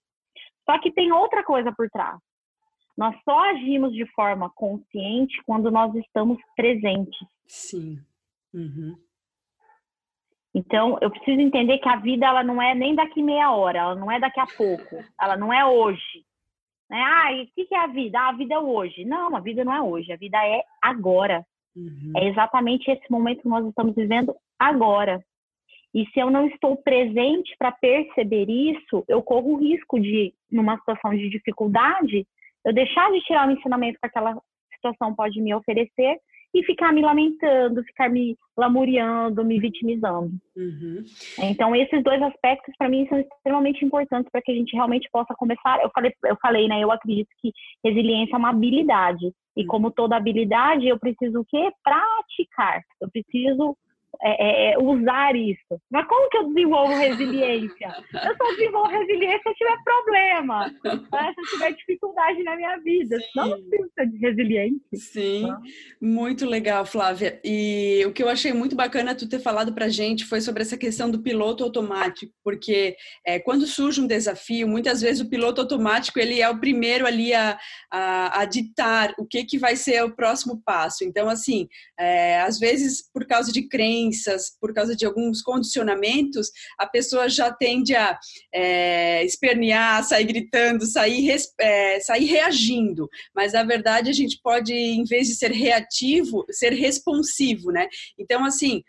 Só 0.65 0.79
que 0.79 0.93
tem 0.93 1.11
outra 1.11 1.43
coisa 1.43 1.73
por 1.73 1.91
trás. 1.91 2.21
Nós 2.97 3.17
só 3.25 3.51
agimos 3.51 3.93
de 3.93 4.07
forma 4.13 4.49
consciente 4.55 5.37
quando 5.45 5.73
nós 5.73 5.93
estamos 5.97 6.39
presentes. 6.55 7.19
Sim. 7.49 7.99
Uhum. 8.55 8.97
Então, 10.55 10.97
eu 11.03 11.11
preciso 11.11 11.41
entender 11.41 11.79
que 11.79 11.89
a 11.89 11.97
vida 11.97 12.27
ela 12.27 12.45
não 12.45 12.63
é 12.63 12.77
nem 12.77 12.95
daqui 12.95 13.25
meia 13.25 13.51
hora, 13.51 13.81
ela 13.81 13.95
não 13.97 14.11
é 14.11 14.21
daqui 14.21 14.39
a 14.39 14.47
pouco, 14.47 15.05
ela 15.21 15.37
não 15.37 15.53
é 15.53 15.67
hoje. 15.67 16.25
Né? 16.89 17.03
Ah, 17.03 17.33
e 17.33 17.43
o 17.43 17.47
que 17.49 17.75
é 17.75 17.79
a 17.79 17.89
vida? 17.89 18.21
Ah, 18.21 18.29
a 18.29 18.33
vida 18.33 18.55
é 18.55 18.59
hoje. 18.59 19.05
Não, 19.05 19.35
a 19.35 19.41
vida 19.41 19.65
não 19.65 19.75
é 19.75 19.83
hoje, 19.83 20.13
a 20.13 20.17
vida 20.17 20.39
é 20.47 20.63
agora. 20.81 21.45
Uhum. 21.77 22.13
É 22.17 22.29
exatamente 22.29 22.91
esse 22.91 23.11
momento 23.11 23.43
que 23.43 23.49
nós 23.49 23.67
estamos 23.67 23.95
vivendo 23.95 24.35
agora. 24.59 25.23
E 25.95 26.05
se 26.07 26.21
eu 26.21 26.31
não 26.31 26.47
estou 26.47 26.77
presente 26.77 27.55
para 27.59 27.73
perceber 27.73 28.49
isso, 28.49 29.05
eu 29.09 29.23
corro 29.23 29.55
o 29.55 29.57
risco 29.57 30.01
de, 30.01 30.35
numa 30.51 30.77
situação 30.79 31.11
de 31.13 31.29
dificuldade, 31.29 32.27
eu 32.65 32.73
deixar 32.73 33.11
de 33.13 33.21
tirar 33.21 33.49
o 33.49 33.51
ensinamento 33.51 33.99
que 34.01 34.07
aquela 34.07 34.37
situação 34.75 35.15
pode 35.15 35.41
me 35.41 35.55
oferecer 35.55 36.19
e 36.57 36.65
ficar 36.65 36.93
me 36.93 37.03
lamentando, 37.03 37.85
ficar 37.85 38.09
me 38.09 38.35
lamuriando, 38.57 39.45
me 39.45 39.61
vitimizando. 39.61 40.33
Uhum. 40.57 41.05
Então, 41.43 41.77
esses 41.77 42.03
dois 42.03 42.21
aspectos, 42.23 42.75
para 42.79 42.89
mim, 42.89 43.07
são 43.09 43.21
extremamente 43.21 43.85
importantes 43.85 44.31
para 44.33 44.41
que 44.41 44.51
a 44.51 44.55
gente 44.55 44.73
realmente 44.75 45.09
possa 45.13 45.35
começar. 45.35 45.83
Eu 45.83 45.91
falei, 45.95 46.13
eu 46.25 46.37
falei, 46.41 46.67
né? 46.67 46.81
Eu 46.81 46.91
acredito 46.91 47.29
que 47.43 47.53
resiliência 47.85 48.35
é 48.35 48.39
uma 48.39 48.51
habilidade. 48.51 49.31
E 49.55 49.61
uhum. 49.61 49.67
como 49.67 49.91
toda 49.91 50.17
habilidade, 50.17 50.89
eu 50.89 50.99
preciso 50.99 51.41
o 51.41 51.45
quê? 51.45 51.71
Praticar. 51.85 52.81
Eu 53.01 53.11
preciso 53.11 53.77
é, 54.23 54.71
é, 54.71 54.73
é, 54.73 54.79
usar 54.79 55.37
isso. 55.37 55.81
Mas 55.91 56.07
como 56.07 56.29
que 56.31 56.39
eu 56.39 56.49
desenvolvo 56.49 56.95
resiliência? 56.95 57.95
Eu 58.13 58.37
só 58.37 58.51
desenvolvo 58.57 58.91
resiliência 58.91 59.41
se 59.43 59.49
eu 59.49 59.55
tiver 59.55 59.77
problema, 59.85 60.67
né? 60.85 61.35
se 61.35 61.41
eu 61.41 61.45
tiver 61.51 61.73
dificuldade 61.73 62.43
na 62.43 62.57
minha 62.57 62.77
vida. 62.79 63.19
Sim. 63.19 63.27
Não 63.37 63.51
preciso 63.51 63.91
ser 63.95 64.07
resiliente. 64.21 64.81
Sim, 64.95 65.47
tá? 65.49 65.61
muito 66.01 66.47
legal, 66.47 66.87
Flávia. 66.87 67.41
E 67.45 68.05
o 68.07 68.13
que 68.13 68.23
eu 68.23 68.29
achei 68.29 68.53
muito 68.53 68.75
bacana 68.75 69.15
tu 69.15 69.29
ter 69.29 69.41
falado 69.41 69.75
pra 69.75 69.89
gente 69.89 70.25
foi 70.25 70.41
sobre 70.41 70.63
essa 70.63 70.77
questão 70.77 71.11
do 71.11 71.23
piloto 71.23 71.65
automático, 71.65 72.33
porque 72.43 72.97
é, 73.27 73.39
quando 73.39 73.67
surge 73.67 74.01
um 74.01 74.07
desafio, 74.07 74.67
muitas 74.67 75.01
vezes 75.01 75.21
o 75.21 75.29
piloto 75.29 75.61
automático 75.61 76.19
ele 76.19 76.41
é 76.41 76.49
o 76.49 76.59
primeiro 76.59 77.07
ali 77.07 77.35
a, 77.35 77.59
a, 77.93 78.41
a 78.41 78.45
ditar 78.45 79.15
o 79.19 79.27
que, 79.27 79.45
que 79.45 79.59
vai 79.59 79.77
ser 79.77 80.03
o 80.05 80.15
próximo 80.15 80.61
passo. 80.65 81.05
Então, 81.05 81.29
assim, 81.29 81.69
é, 81.99 82.41
às 82.41 82.59
vezes 82.59 83.11
por 83.13 83.27
causa 83.27 83.53
de 83.53 83.69
crença, 83.69 83.96
crenças, 83.97 84.51
por 84.61 84.73
causa 84.75 84.95
de 84.95 85.07
alguns 85.07 85.43
condicionamentos, 85.43 86.51
a 86.79 86.87
pessoa 86.87 87.29
já 87.29 87.51
tende 87.51 87.95
a 87.95 88.19
é, 88.53 89.25
espernear, 89.25 90.05
sair 90.05 90.25
gritando, 90.25 90.87
sair, 90.87 91.35
é, 91.59 92.01
sair 92.01 92.25
reagindo. 92.27 93.09
Mas, 93.35 93.53
na 93.53 93.65
verdade, 93.65 94.11
a 94.11 94.13
gente 94.13 94.39
pode, 94.43 94.73
em 94.73 95.05
vez 95.05 95.29
de 95.29 95.35
ser 95.35 95.51
reativo, 95.51 96.45
ser 96.51 96.73
responsivo, 96.73 97.71
né? 97.71 97.89
Então, 98.19 98.45
assim, 98.45 98.83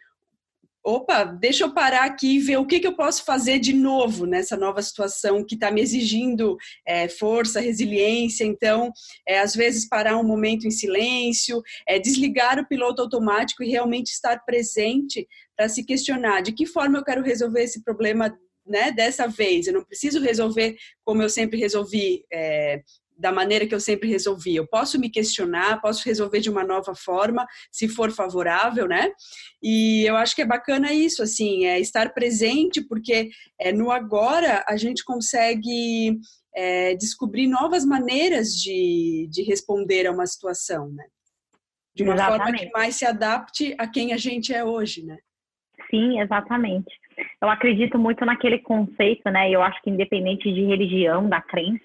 opa, 0.87 1.25
deixa 1.25 1.65
eu 1.65 1.73
parar 1.73 2.05
aqui 2.05 2.37
e 2.37 2.39
ver 2.39 2.55
o 2.55 2.65
que, 2.65 2.79
que 2.79 2.87
eu 2.87 2.95
posso 2.95 3.25
fazer 3.25 3.59
de 3.59 3.73
novo 3.73 4.25
nessa 4.25 4.55
nova 4.55 4.81
situação 4.81 5.43
que 5.43 5.55
está 5.55 5.69
me 5.69 5.81
exigindo 5.81 6.55
é, 6.85 7.09
força, 7.09 7.59
resiliência. 7.59 8.45
Então, 8.45 8.93
é, 9.27 9.39
às 9.39 9.53
vezes, 9.53 9.85
parar 9.85 10.17
um 10.17 10.23
momento 10.23 10.65
em 10.65 10.71
silêncio, 10.71 11.61
é, 11.85 11.99
desligar 11.99 12.57
o 12.57 12.65
piloto 12.65 13.01
automático 13.01 13.63
e 13.63 13.69
realmente 13.69 14.11
estar 14.11 14.45
presente 14.45 15.27
para 15.57 15.67
se 15.67 15.83
questionar 15.83 16.39
de 16.39 16.53
que 16.53 16.65
forma 16.65 16.97
eu 16.99 17.03
quero 17.03 17.21
resolver 17.21 17.63
esse 17.63 17.83
problema 17.83 18.33
né, 18.65 18.89
dessa 18.89 19.27
vez. 19.27 19.67
Eu 19.67 19.73
não 19.73 19.83
preciso 19.83 20.21
resolver 20.21 20.77
como 21.03 21.21
eu 21.21 21.29
sempre 21.29 21.59
resolvi. 21.59 22.23
É, 22.31 22.81
da 23.17 23.31
maneira 23.31 23.65
que 23.65 23.73
eu 23.73 23.79
sempre 23.79 24.09
resolvi. 24.09 24.55
Eu 24.55 24.67
posso 24.67 24.99
me 24.99 25.09
questionar, 25.09 25.81
posso 25.81 26.05
resolver 26.05 26.39
de 26.39 26.49
uma 26.49 26.63
nova 26.63 26.93
forma, 26.93 27.45
se 27.71 27.87
for 27.87 28.11
favorável, 28.11 28.87
né? 28.87 29.11
E 29.61 30.05
eu 30.07 30.15
acho 30.15 30.35
que 30.35 30.41
é 30.41 30.45
bacana 30.45 30.93
isso, 30.93 31.23
assim, 31.23 31.65
é 31.65 31.79
estar 31.79 32.13
presente, 32.13 32.81
porque 32.81 33.29
é, 33.59 33.71
no 33.71 33.91
agora 33.91 34.63
a 34.67 34.77
gente 34.77 35.03
consegue 35.03 36.19
é, 36.55 36.95
descobrir 36.95 37.47
novas 37.47 37.85
maneiras 37.85 38.49
de, 38.49 39.27
de 39.31 39.43
responder 39.43 40.07
a 40.07 40.11
uma 40.11 40.25
situação, 40.25 40.89
né? 40.89 41.05
De 41.95 42.03
uma 42.03 42.13
exatamente. 42.13 42.43
forma 42.43 42.57
que 42.57 42.71
mais 42.71 42.95
se 42.95 43.05
adapte 43.05 43.75
a 43.79 43.87
quem 43.87 44.13
a 44.13 44.17
gente 44.17 44.53
é 44.53 44.63
hoje, 44.63 45.03
né? 45.03 45.17
Sim, 45.89 46.19
exatamente. 46.19 46.93
Eu 47.41 47.49
acredito 47.49 47.97
muito 47.97 48.25
naquele 48.25 48.59
conceito, 48.59 49.29
né? 49.29 49.49
Eu 49.49 49.61
acho 49.61 49.81
que 49.81 49.89
independente 49.89 50.51
de 50.51 50.65
religião, 50.65 51.27
da 51.27 51.41
crença, 51.41 51.83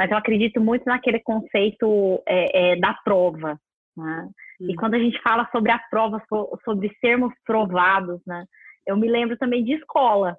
mas 0.00 0.10
eu 0.10 0.16
acredito 0.16 0.58
muito 0.62 0.86
naquele 0.86 1.20
conceito 1.20 2.22
é, 2.26 2.72
é, 2.72 2.76
da 2.76 2.94
prova. 3.04 3.60
Né? 3.94 4.30
E 4.58 4.74
quando 4.74 4.94
a 4.94 4.98
gente 4.98 5.20
fala 5.20 5.46
sobre 5.52 5.70
a 5.70 5.78
prova, 5.78 6.22
sobre 6.64 6.90
sermos 7.02 7.34
provados, 7.44 8.18
né? 8.26 8.46
eu 8.86 8.96
me 8.96 9.06
lembro 9.06 9.36
também 9.36 9.62
de 9.62 9.74
escola. 9.74 10.38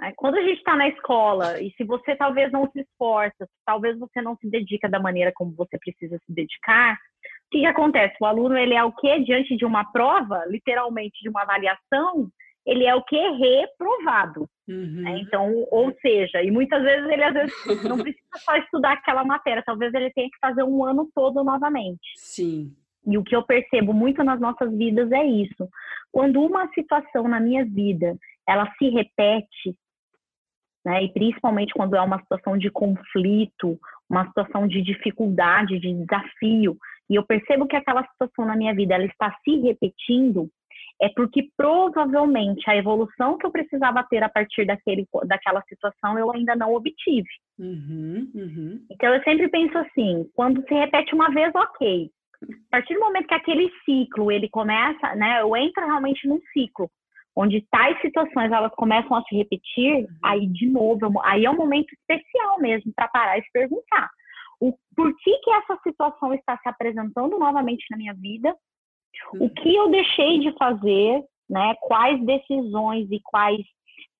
Né? 0.00 0.12
Quando 0.16 0.38
a 0.38 0.42
gente 0.42 0.58
está 0.58 0.74
na 0.74 0.88
escola 0.88 1.62
e 1.62 1.70
se 1.76 1.84
você 1.84 2.16
talvez 2.16 2.50
não 2.50 2.68
se 2.72 2.80
esforça, 2.80 3.48
talvez 3.64 3.96
você 3.96 4.20
não 4.20 4.36
se 4.38 4.50
dedica 4.50 4.88
da 4.88 4.98
maneira 4.98 5.30
como 5.32 5.54
você 5.54 5.78
precisa 5.78 6.18
se 6.26 6.34
dedicar, 6.34 6.94
o 6.94 7.50
que, 7.52 7.60
que 7.60 7.66
acontece? 7.66 8.16
O 8.20 8.26
aluno 8.26 8.56
ele 8.56 8.74
é 8.74 8.82
o 8.82 8.90
quê? 8.90 9.20
Diante 9.20 9.56
de 9.56 9.64
uma 9.64 9.84
prova, 9.92 10.46
literalmente 10.48 11.22
de 11.22 11.28
uma 11.28 11.42
avaliação, 11.42 12.28
ele 12.66 12.84
é 12.84 12.94
o 12.94 13.02
que? 13.02 13.16
Reprovado. 13.16 14.48
Uhum. 14.66 15.02
Né? 15.02 15.18
Então, 15.18 15.66
ou 15.70 15.94
seja, 16.00 16.42
e 16.42 16.50
muitas 16.50 16.82
vezes 16.82 17.10
ele 17.10 17.22
às 17.22 17.34
vezes 17.34 17.54
não 17.88 17.98
precisa 17.98 18.38
só 18.38 18.56
estudar 18.56 18.92
aquela 18.92 19.24
matéria, 19.24 19.62
talvez 19.64 19.92
ele 19.92 20.10
tenha 20.12 20.28
que 20.30 20.38
fazer 20.40 20.62
um 20.62 20.84
ano 20.84 21.08
todo 21.14 21.44
novamente. 21.44 22.12
Sim. 22.16 22.74
E 23.06 23.18
o 23.18 23.22
que 23.22 23.36
eu 23.36 23.42
percebo 23.42 23.92
muito 23.92 24.24
nas 24.24 24.40
nossas 24.40 24.74
vidas 24.74 25.12
é 25.12 25.24
isso. 25.24 25.68
Quando 26.10 26.40
uma 26.42 26.68
situação 26.72 27.28
na 27.28 27.38
minha 27.38 27.64
vida 27.64 28.16
ela 28.48 28.70
se 28.78 28.88
repete, 28.88 29.76
né? 30.84 31.02
E 31.02 31.12
principalmente 31.12 31.72
quando 31.74 31.96
é 31.96 32.00
uma 32.00 32.20
situação 32.20 32.58
de 32.58 32.70
conflito, 32.70 33.78
uma 34.08 34.26
situação 34.26 34.68
de 34.68 34.82
dificuldade, 34.82 35.78
de 35.78 35.92
desafio, 35.92 36.76
e 37.08 37.16
eu 37.16 37.24
percebo 37.24 37.66
que 37.66 37.76
aquela 37.76 38.06
situação 38.06 38.44
na 38.46 38.56
minha 38.56 38.74
vida 38.74 38.94
ela 38.94 39.04
está 39.04 39.34
se 39.44 39.56
repetindo, 39.60 40.50
é 41.04 41.08
porque 41.10 41.48
provavelmente 41.54 42.68
a 42.68 42.76
evolução 42.76 43.36
que 43.36 43.44
eu 43.44 43.50
precisava 43.50 44.02
ter 44.04 44.22
a 44.22 44.28
partir 44.28 44.64
daquele, 44.64 45.06
daquela 45.26 45.60
situação 45.68 46.18
eu 46.18 46.32
ainda 46.32 46.56
não 46.56 46.74
obtive. 46.74 47.28
Uhum, 47.58 48.30
uhum. 48.34 48.86
Então 48.90 49.14
eu 49.14 49.22
sempre 49.22 49.48
penso 49.48 49.76
assim, 49.76 50.26
quando 50.34 50.66
se 50.66 50.72
repete 50.72 51.14
uma 51.14 51.30
vez, 51.30 51.52
ok. 51.54 52.10
A 52.42 52.70
partir 52.70 52.94
do 52.94 53.00
momento 53.00 53.26
que 53.26 53.34
aquele 53.34 53.70
ciclo 53.84 54.32
ele 54.32 54.48
começa, 54.48 55.14
né, 55.14 55.42
eu 55.42 55.54
entro 55.54 55.84
realmente 55.84 56.26
num 56.26 56.40
ciclo 56.52 56.90
onde 57.36 57.66
tais 57.68 58.00
situações 58.00 58.50
elas 58.50 58.72
começam 58.76 59.16
a 59.16 59.22
se 59.24 59.36
repetir, 59.36 60.04
uhum. 60.04 60.06
aí 60.22 60.46
de 60.46 60.66
novo, 60.68 61.20
aí 61.22 61.44
é 61.44 61.50
um 61.50 61.56
momento 61.56 61.92
especial 61.92 62.60
mesmo 62.60 62.92
para 62.94 63.08
parar 63.08 63.38
e 63.38 63.42
se 63.42 63.52
perguntar 63.52 64.08
o 64.60 64.72
por 64.96 65.14
que 65.16 65.38
que 65.38 65.50
essa 65.50 65.76
situação 65.82 66.32
está 66.32 66.56
se 66.58 66.68
apresentando 66.68 67.38
novamente 67.38 67.84
na 67.90 67.96
minha 67.96 68.14
vida, 68.14 68.54
o 69.34 69.50
que 69.50 69.74
eu 69.74 69.90
deixei 69.90 70.40
de 70.40 70.52
fazer, 70.56 71.22
né? 71.48 71.74
Quais 71.82 72.24
decisões 72.24 73.10
e 73.10 73.20
quais 73.22 73.64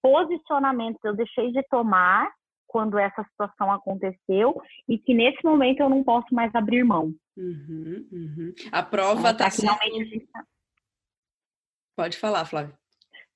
posicionamentos 0.03 1.01
eu 1.05 1.15
deixei 1.15 1.53
de 1.53 1.63
tomar 1.69 2.31
quando 2.67 2.99
essa 2.99 3.23
situação 3.25 3.73
aconteceu 3.73 4.61
e 4.89 4.99
que 4.99 5.15
nesse 5.15 5.43
momento 5.45 5.81
eu 5.81 5.89
não 5.89 6.03
posso 6.03 6.35
mais 6.35 6.55
abrir 6.55 6.85
mão. 6.85 7.15
Uhum, 7.37 8.07
uhum. 8.13 8.55
A 8.73 8.83
prova 8.83 9.31
está 9.31 9.49
sendo... 9.51 9.73
Pode 11.97 12.17
falar, 12.17 12.45
Flávia 12.45 12.77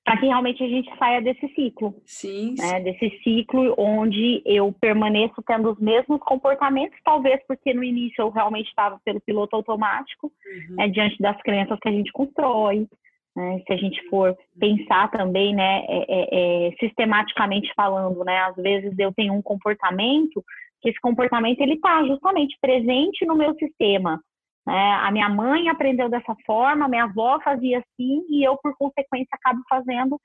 para 0.09 0.17
que 0.17 0.25
realmente 0.25 0.63
a 0.63 0.67
gente 0.67 0.97
saia 0.97 1.21
desse 1.21 1.47
ciclo. 1.53 1.93
Sim, 2.03 2.55
né? 2.57 2.77
sim. 2.77 2.83
Desse 2.83 3.19
ciclo 3.23 3.75
onde 3.77 4.41
eu 4.43 4.73
permaneço 4.81 5.35
tendo 5.45 5.71
os 5.71 5.79
mesmos 5.79 6.19
comportamentos, 6.21 6.97
talvez 7.05 7.39
porque 7.47 7.75
no 7.75 7.83
início 7.83 8.19
eu 8.23 8.31
realmente 8.31 8.69
estava 8.69 8.99
pelo 9.05 9.21
piloto 9.21 9.55
automático, 9.55 10.27
uhum. 10.27 10.75
né? 10.77 10.87
diante 10.87 11.21
das 11.21 11.39
crenças 11.43 11.77
que 11.79 11.89
a 11.89 11.91
gente 11.91 12.11
constrói. 12.11 12.87
Né? 13.35 13.61
Se 13.67 13.73
a 13.73 13.77
gente 13.77 14.01
for 14.09 14.35
pensar 14.59 15.11
também, 15.11 15.53
né, 15.53 15.85
é, 15.87 16.05
é, 16.09 16.69
é, 16.69 16.71
sistematicamente 16.79 17.71
falando, 17.75 18.23
né, 18.25 18.39
às 18.39 18.55
vezes 18.55 18.97
eu 18.97 19.13
tenho 19.13 19.33
um 19.33 19.43
comportamento 19.43 20.43
que 20.81 20.89
esse 20.89 20.99
comportamento 20.99 21.61
ele 21.61 21.75
está 21.75 22.03
justamente 22.07 22.57
presente 22.59 23.25
no 23.27 23.35
meu 23.35 23.53
sistema, 23.55 24.19
é, 24.67 24.71
a 24.71 25.11
minha 25.11 25.29
mãe 25.29 25.69
aprendeu 25.69 26.09
dessa 26.09 26.35
forma, 26.45 26.87
minha 26.87 27.05
avó 27.05 27.39
fazia 27.41 27.79
assim, 27.79 28.25
e 28.29 28.45
eu, 28.45 28.57
por 28.57 28.75
consequência, 28.77 29.29
acabo 29.33 29.61
fazendo 29.69 30.19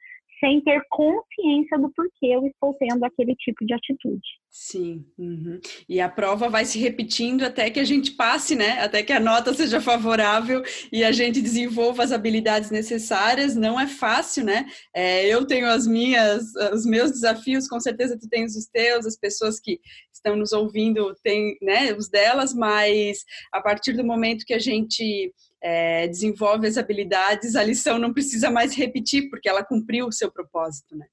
sem 0.45 0.61
ter 0.61 0.83
consciência 0.91 1.79
do 1.79 1.91
porquê 1.95 2.27
eu 2.27 2.47
estou 2.47 2.75
tendo 2.75 3.03
aquele 3.03 3.35
tipo 3.37 3.65
de 3.65 3.73
atitude. 3.73 4.21
Sim, 4.51 5.05
uhum. 5.19 5.59
e 5.89 6.01
a 6.01 6.09
prova 6.09 6.49
vai 6.51 6.67
se 6.67 6.79
repetindo 6.79 7.43
até 7.43 7.71
que 7.71 7.81
a 7.81 7.85
gente 7.85 8.13
passe, 8.13 8.55
né? 8.55 8.83
Até 8.83 9.03
que 9.03 9.13
a 9.13 9.19
nota 9.19 9.55
seja 9.55 9.81
favorável 9.81 10.63
e 10.93 11.03
a 11.03 11.11
gente 11.11 11.41
desenvolva 11.41 12.05
as 12.05 12.13
habilidades 12.13 12.71
necessárias. 12.71 13.57
Não 13.57 13.81
é 13.81 13.87
fácil, 13.87 14.45
né? 14.45 14.67
É, 14.95 15.27
eu 15.27 15.47
tenho 15.47 15.67
as 15.67 15.87
minhas, 15.87 16.55
os 16.73 16.85
meus 16.85 17.11
desafios, 17.11 17.67
com 17.67 17.81
certeza 17.81 18.19
tu 18.19 18.29
tens 18.29 18.55
os 18.55 18.67
teus, 18.67 19.07
as 19.07 19.17
pessoas 19.17 19.59
que 19.59 19.81
estão 20.13 20.37
nos 20.37 20.53
ouvindo 20.53 21.15
têm, 21.23 21.57
né, 21.61 21.93
os 21.93 22.09
delas, 22.09 22.55
mas 22.55 23.25
a 23.53 23.61
partir 23.61 23.93
do 23.93 24.05
momento 24.05 24.45
que 24.47 24.55
a 24.55 24.59
gente 24.59 25.33
é, 25.65 26.07
desenvolve 26.07 26.67
as 26.67 26.77
habilidades, 26.77 27.57
a 27.57 27.65
lição 27.65 27.99
não 27.99 28.13
precisa 28.13 28.51
mais 28.51 28.77
repetir, 28.77 29.31
porque 29.31 29.49
ela 29.49 29.65
cumpriu 29.65 30.07
o 30.07 30.13
seu 30.13 30.31
propósito, 30.31 30.95
né? 30.95 31.07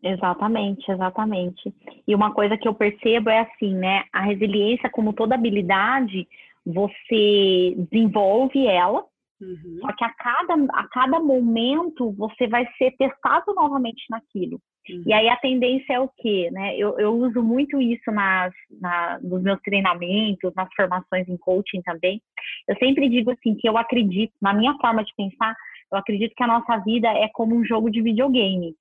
Exatamente, 0.00 0.88
exatamente. 0.88 1.74
E 2.06 2.14
uma 2.14 2.32
coisa 2.32 2.56
que 2.56 2.68
eu 2.68 2.74
percebo 2.74 3.28
é 3.28 3.40
assim, 3.40 3.74
né? 3.74 4.04
A 4.12 4.20
resiliência, 4.22 4.88
como 4.88 5.12
toda 5.12 5.34
habilidade, 5.34 6.28
você 6.64 7.74
desenvolve 7.90 8.64
ela, 8.68 9.04
uhum. 9.42 9.78
só 9.80 9.92
que 9.92 10.04
a 10.04 10.14
cada, 10.14 10.54
a 10.72 10.88
cada 10.88 11.20
momento 11.20 12.12
você 12.12 12.46
vai 12.46 12.66
ser 12.78 12.92
testado 12.96 13.52
novamente 13.54 14.04
naquilo. 14.08 14.60
Uhum. 14.88 15.02
E 15.06 15.12
aí 15.12 15.28
a 15.28 15.36
tendência 15.36 15.94
é 15.94 16.00
o 16.00 16.10
quê? 16.16 16.50
Né? 16.52 16.76
Eu, 16.76 16.98
eu 16.98 17.14
uso 17.14 17.42
muito 17.42 17.80
isso 17.80 18.10
nas, 18.10 18.52
na, 18.80 19.18
nos 19.22 19.42
meus 19.42 19.60
treinamentos, 19.60 20.52
nas 20.54 20.68
formações 20.74 21.28
em 21.28 21.36
coaching 21.36 21.82
também. 21.82 22.20
Eu 22.68 22.76
sempre 22.76 23.08
digo 23.08 23.30
assim 23.30 23.54
que 23.54 23.68
eu 23.68 23.76
acredito, 23.76 24.32
na 24.40 24.52
minha 24.52 24.74
forma 24.78 25.04
de 25.04 25.12
pensar, 25.16 25.54
eu 25.92 25.98
acredito 25.98 26.34
que 26.34 26.42
a 26.42 26.48
nossa 26.48 26.78
vida 26.78 27.08
é 27.08 27.28
como 27.32 27.54
um 27.54 27.64
jogo 27.64 27.90
de 27.90 28.00
videogame. 28.00 28.74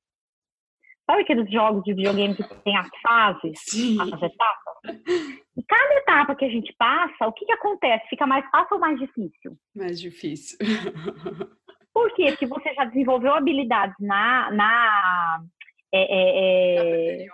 Sabe 1.06 1.24
aqueles 1.24 1.52
jogos 1.52 1.84
de 1.84 1.94
videogame 1.94 2.36
que 2.36 2.44
tem 2.44 2.78
as 2.78 2.90
fases, 3.02 3.60
Sim. 3.68 3.98
as 4.02 4.22
etapas? 4.22 4.72
E 5.58 5.64
cada 5.64 5.94
etapa 5.96 6.36
que 6.36 6.46
a 6.46 6.50
gente 6.50 6.74
passa, 6.78 7.28
o 7.28 7.34
que, 7.34 7.46
que 7.46 7.52
acontece? 7.52 8.08
Fica 8.10 8.26
mais 8.26 8.50
fácil 8.50 8.76
ou 8.76 8.80
mais 8.80 9.00
difícil? 9.00 9.58
Mais 9.76 10.00
difícil. 10.00 10.58
Por 11.94 12.14
quê? 12.14 12.28
Porque 12.32 12.48
você 12.48 12.74
já 12.74 12.86
desenvolveu 12.86 13.34
habilidades 13.34 13.96
na, 14.00 14.50
na 14.52 15.44
é, 15.94 16.04
é, 16.04 17.26
é 17.26 17.28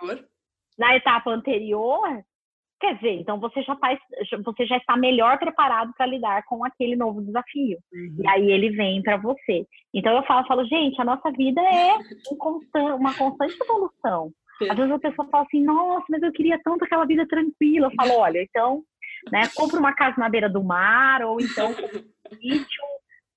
na 0.76 0.96
etapa 0.96 1.30
anterior, 1.30 2.24
quer 2.80 2.94
dizer, 2.96 3.20
então 3.20 3.38
você 3.40 3.62
já, 3.62 3.76
faz, 3.76 3.98
você 4.44 4.66
já 4.66 4.76
está 4.76 4.96
melhor 4.96 5.38
preparado 5.38 5.92
para 5.96 6.06
lidar 6.06 6.44
com 6.44 6.64
aquele 6.64 6.96
novo 6.96 7.22
desafio. 7.22 7.78
Uhum. 7.92 8.16
E 8.20 8.28
aí 8.28 8.50
ele 8.50 8.70
vem 8.70 9.02
para 9.02 9.16
você. 9.16 9.66
Então 9.92 10.16
eu 10.16 10.22
falo, 10.24 10.46
falo, 10.46 10.64
gente, 10.66 11.00
a 11.00 11.04
nossa 11.04 11.30
vida 11.32 11.60
é 11.60 11.96
um 12.32 12.36
constant, 12.36 12.96
uma 12.96 13.14
constante 13.14 13.56
evolução. 13.60 14.30
Às 14.68 14.76
vezes 14.76 14.92
a 14.92 14.98
pessoa 14.98 15.28
fala 15.28 15.44
assim, 15.44 15.62
nossa, 15.62 16.04
mas 16.10 16.22
eu 16.22 16.32
queria 16.32 16.58
tanto 16.64 16.84
aquela 16.84 17.04
vida 17.04 17.26
tranquila. 17.28 17.86
Eu 17.86 17.94
falo, 17.94 18.20
olha, 18.20 18.42
então, 18.42 18.82
né, 19.30 19.42
compra 19.54 19.78
uma 19.78 19.94
casa 19.94 20.16
na 20.18 20.28
beira 20.28 20.48
do 20.48 20.62
mar, 20.62 21.22
ou 21.22 21.40
então 21.40 21.70
um 21.70 22.34
sítio, 22.36 22.82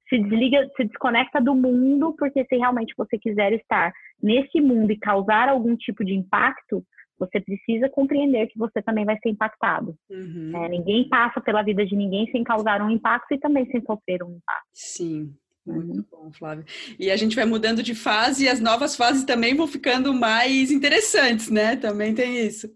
se 0.10 0.18
desliga, 0.18 0.68
se 0.76 0.84
desconecta 0.84 1.40
do 1.40 1.56
mundo, 1.56 2.16
porque 2.18 2.44
se 2.46 2.58
realmente 2.58 2.94
você 2.98 3.18
quiser 3.18 3.54
estar 3.54 3.94
nesse 4.22 4.60
mundo 4.60 4.92
e 4.92 5.00
causar 5.00 5.48
algum 5.48 5.76
tipo 5.76 6.04
de 6.04 6.14
impacto, 6.14 6.84
você 7.22 7.40
precisa 7.40 7.88
compreender 7.90 8.48
que 8.48 8.58
você 8.58 8.82
também 8.82 9.06
vai 9.06 9.18
ser 9.20 9.30
impactado. 9.30 9.96
Uhum. 10.10 10.52
É, 10.56 10.70
ninguém 10.70 11.08
passa 11.08 11.40
pela 11.40 11.62
vida 11.62 11.86
de 11.86 11.96
ninguém 11.96 12.30
sem 12.32 12.44
causar 12.44 12.82
um 12.82 12.90
impacto 12.90 13.34
e 13.34 13.40
também 13.40 13.66
sem 13.68 13.82
sofrer 13.86 14.24
um 14.24 14.32
impacto. 14.32 14.68
Sim. 14.74 15.34
Muito 15.66 15.98
uhum. 15.98 16.06
bom, 16.12 16.32
Flávia. 16.32 16.66
E 17.00 17.12
a 17.12 17.16
gente 17.16 17.36
vai 17.36 17.46
mudando 17.46 17.84
de 17.84 17.94
fase 17.94 18.46
e 18.46 18.50
as 18.50 18.60
novas 18.60 18.96
fases 18.96 19.24
também 19.24 19.56
vão 19.56 19.68
ficando 19.68 20.12
mais 20.12 20.72
interessantes, 20.72 21.52
né? 21.52 21.76
Também 21.76 22.16
tem 22.16 22.40
isso. 22.40 22.68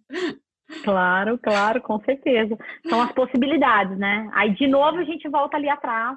Claro, 0.84 1.40
claro, 1.40 1.82
com 1.82 2.00
certeza. 2.02 2.56
São 2.88 3.02
as 3.02 3.12
possibilidades, 3.12 3.98
né? 3.98 4.30
Aí, 4.34 4.54
de 4.54 4.68
novo, 4.68 5.00
a 5.00 5.04
gente 5.04 5.28
volta 5.28 5.58
ali 5.58 5.68
atrás 5.68 6.16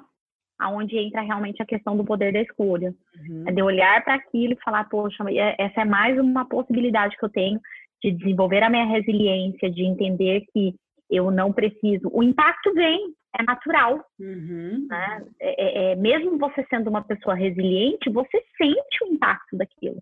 aonde 0.59 0.97
entra 0.97 1.21
realmente 1.21 1.63
a 1.63 1.65
questão 1.65 1.95
do 1.95 2.03
poder 2.03 2.33
da 2.33 2.41
escolha. 2.41 2.93
Uhum. 3.17 3.45
É 3.47 3.51
de 3.51 3.63
olhar 3.63 4.03
para 4.03 4.15
aquilo 4.15 4.53
e 4.53 4.63
falar, 4.63 4.83
poxa, 4.89 5.23
é, 5.29 5.55
essa 5.57 5.81
é 5.81 5.85
mais 5.85 6.19
uma 6.19 6.45
possibilidade 6.45 7.15
que 7.17 7.23
eu 7.23 7.29
tenho 7.29 7.59
de 8.01 8.11
desenvolver 8.11 8.63
a 8.63 8.69
minha 8.69 8.85
resiliência, 8.85 9.69
de 9.69 9.83
entender 9.83 10.45
que 10.53 10.73
eu 11.09 11.31
não 11.31 11.51
preciso. 11.51 12.09
O 12.11 12.23
impacto 12.23 12.73
vem, 12.73 13.13
é 13.37 13.43
natural. 13.43 14.03
Uhum. 14.19 14.87
Né? 14.89 15.25
É, 15.39 15.63
é, 15.63 15.91
é 15.91 15.95
mesmo 15.95 16.37
você 16.37 16.65
sendo 16.69 16.89
uma 16.89 17.03
pessoa 17.03 17.35
resiliente, 17.35 18.09
você 18.09 18.43
sente 18.57 19.03
o 19.03 19.13
impacto 19.13 19.57
daquilo. 19.57 20.01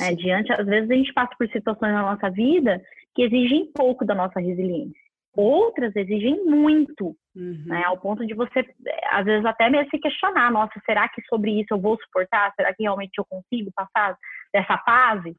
Né? 0.00 0.14
Diante, 0.14 0.52
às 0.52 0.66
vezes 0.66 0.90
a 0.90 0.94
gente 0.94 1.12
passa 1.12 1.34
por 1.38 1.48
situações 1.48 1.92
na 1.92 2.02
nossa 2.02 2.30
vida 2.30 2.82
que 3.14 3.22
exigem 3.22 3.70
pouco 3.72 4.04
da 4.04 4.14
nossa 4.14 4.40
resiliência. 4.40 5.00
Outras 5.34 5.96
exigem 5.96 6.44
muito, 6.44 7.16
uhum. 7.34 7.64
né? 7.64 7.82
Ao 7.84 7.98
ponto 7.98 8.26
de 8.26 8.34
você, 8.34 8.66
às 9.10 9.24
vezes, 9.24 9.46
até 9.46 9.70
mesmo 9.70 9.88
se 9.88 9.98
questionar: 9.98 10.52
nossa, 10.52 10.78
será 10.84 11.08
que 11.08 11.22
sobre 11.22 11.52
isso 11.52 11.68
eu 11.70 11.80
vou 11.80 11.96
suportar? 12.02 12.52
Será 12.54 12.74
que 12.74 12.82
realmente 12.82 13.12
eu 13.16 13.24
consigo 13.24 13.70
passar 13.74 14.14
dessa 14.52 14.76
fase? 14.84 15.34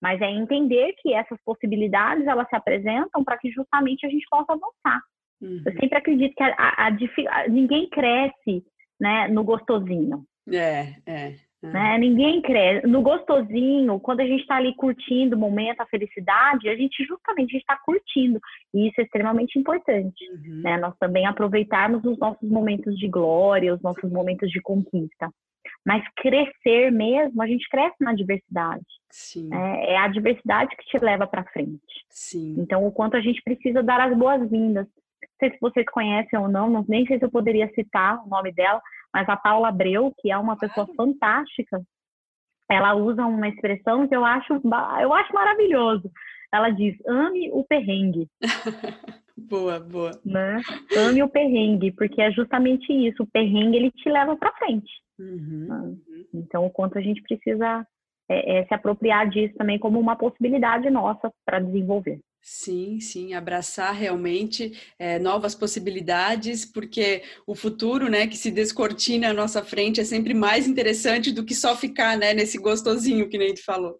Mas 0.00 0.20
é 0.20 0.30
entender 0.30 0.94
que 0.98 1.14
essas 1.14 1.38
possibilidades 1.44 2.26
elas 2.26 2.48
se 2.48 2.56
apresentam 2.56 3.24
para 3.24 3.38
que 3.38 3.50
justamente 3.50 4.06
a 4.06 4.10
gente 4.10 4.26
possa 4.30 4.52
avançar. 4.52 5.00
Uhum. 5.40 5.62
Eu 5.64 5.72
sempre 5.72 5.98
acredito 5.98 6.34
que 6.34 6.42
a, 6.42 6.54
a, 6.58 6.88
a, 6.88 7.48
ninguém 7.48 7.88
cresce 7.88 8.64
né, 9.00 9.28
no 9.28 9.44
gostosinho. 9.44 10.24
É, 10.52 10.94
é. 11.06 11.34
Né? 11.62 11.98
Ninguém 11.98 12.40
cresce. 12.40 12.86
No 12.86 13.02
gostosinho, 13.02 13.98
quando 14.00 14.20
a 14.20 14.26
gente 14.26 14.42
está 14.42 14.56
ali 14.56 14.74
curtindo 14.74 15.36
o 15.36 15.38
momento, 15.38 15.80
a 15.80 15.86
felicidade, 15.86 16.68
a 16.68 16.76
gente 16.76 17.04
justamente 17.04 17.56
está 17.56 17.76
curtindo. 17.84 18.38
E 18.74 18.88
isso 18.88 19.00
é 19.00 19.04
extremamente 19.04 19.58
importante. 19.58 20.24
Uhum. 20.30 20.62
Né? 20.62 20.76
Nós 20.78 20.94
também 20.98 21.26
aproveitarmos 21.26 22.04
os 22.04 22.18
nossos 22.18 22.48
momentos 22.48 22.96
de 22.96 23.08
glória, 23.08 23.74
os 23.74 23.82
nossos 23.82 24.10
momentos 24.10 24.50
de 24.50 24.60
conquista. 24.60 25.30
Mas 25.86 26.02
crescer 26.16 26.90
mesmo, 26.90 27.40
a 27.40 27.46
gente 27.46 27.68
cresce 27.68 27.96
na 28.00 28.12
diversidade. 28.12 28.84
É, 29.52 29.92
é 29.92 29.98
a 29.98 30.08
diversidade 30.08 30.74
que 30.76 30.84
te 30.86 30.98
leva 30.98 31.28
para 31.28 31.44
frente. 31.44 31.80
Sim. 32.10 32.56
Então, 32.58 32.84
o 32.84 32.90
quanto 32.90 33.16
a 33.16 33.20
gente 33.20 33.40
precisa 33.42 33.84
dar 33.84 34.00
as 34.00 34.18
boas-vindas. 34.18 34.84
Não 34.84 35.38
sei 35.38 35.50
se 35.52 35.58
vocês 35.60 35.86
conhecem 35.86 36.36
ou 36.38 36.48
não, 36.48 36.84
nem 36.88 37.06
sei 37.06 37.18
se 37.18 37.24
eu 37.24 37.30
poderia 37.30 37.70
citar 37.72 38.20
o 38.24 38.28
nome 38.28 38.52
dela, 38.52 38.82
mas 39.14 39.28
a 39.28 39.36
Paula 39.36 39.68
Abreu, 39.68 40.12
que 40.18 40.30
é 40.30 40.36
uma 40.36 40.58
pessoa 40.58 40.88
fantástica, 40.96 41.80
ela 42.68 42.94
usa 42.94 43.24
uma 43.24 43.48
expressão 43.48 44.08
que 44.08 44.16
eu 44.16 44.24
acho, 44.24 44.60
eu 45.00 45.14
acho 45.14 45.32
maravilhoso. 45.32 46.10
Ela 46.52 46.70
diz: 46.70 46.96
ame 47.06 47.50
o 47.52 47.64
perrengue. 47.64 48.28
boa, 49.48 49.80
boa. 49.80 50.10
Né? 50.24 50.60
Ame 50.96 51.22
o 51.22 51.28
perrengue, 51.28 51.92
porque 51.92 52.20
é 52.20 52.30
justamente 52.30 52.92
isso. 52.92 53.22
O 53.22 53.26
perrengue 53.26 53.76
ele 53.76 53.90
te 53.90 54.08
leva 54.08 54.36
para 54.36 54.52
frente. 54.54 54.90
Uhum, 55.18 55.66
né? 55.68 55.76
uhum. 55.76 56.24
Então, 56.34 56.66
o 56.66 56.70
quanto 56.70 56.98
a 56.98 57.00
gente 57.00 57.22
precisa 57.22 57.86
é, 58.28 58.58
é, 58.58 58.66
se 58.66 58.74
apropriar 58.74 59.28
disso 59.28 59.54
também 59.56 59.78
como 59.78 59.98
uma 59.98 60.16
possibilidade 60.16 60.90
nossa 60.90 61.32
para 61.44 61.60
desenvolver. 61.60 62.20
Sim, 62.48 63.00
sim, 63.00 63.34
abraçar 63.34 63.92
realmente 63.92 64.72
é, 65.00 65.18
novas 65.18 65.52
possibilidades, 65.52 66.64
porque 66.64 67.22
o 67.44 67.56
futuro, 67.56 68.08
né, 68.08 68.28
que 68.28 68.36
se 68.36 68.52
descortina 68.52 69.30
à 69.30 69.32
nossa 69.32 69.64
frente 69.64 70.00
é 70.00 70.04
sempre 70.04 70.32
mais 70.32 70.68
interessante 70.68 71.32
do 71.32 71.44
que 71.44 71.56
só 71.56 71.76
ficar, 71.76 72.16
né, 72.16 72.32
nesse 72.32 72.56
gostosinho 72.56 73.28
que 73.28 73.36
nem 73.36 73.52
tu 73.52 73.64
falou. 73.64 73.98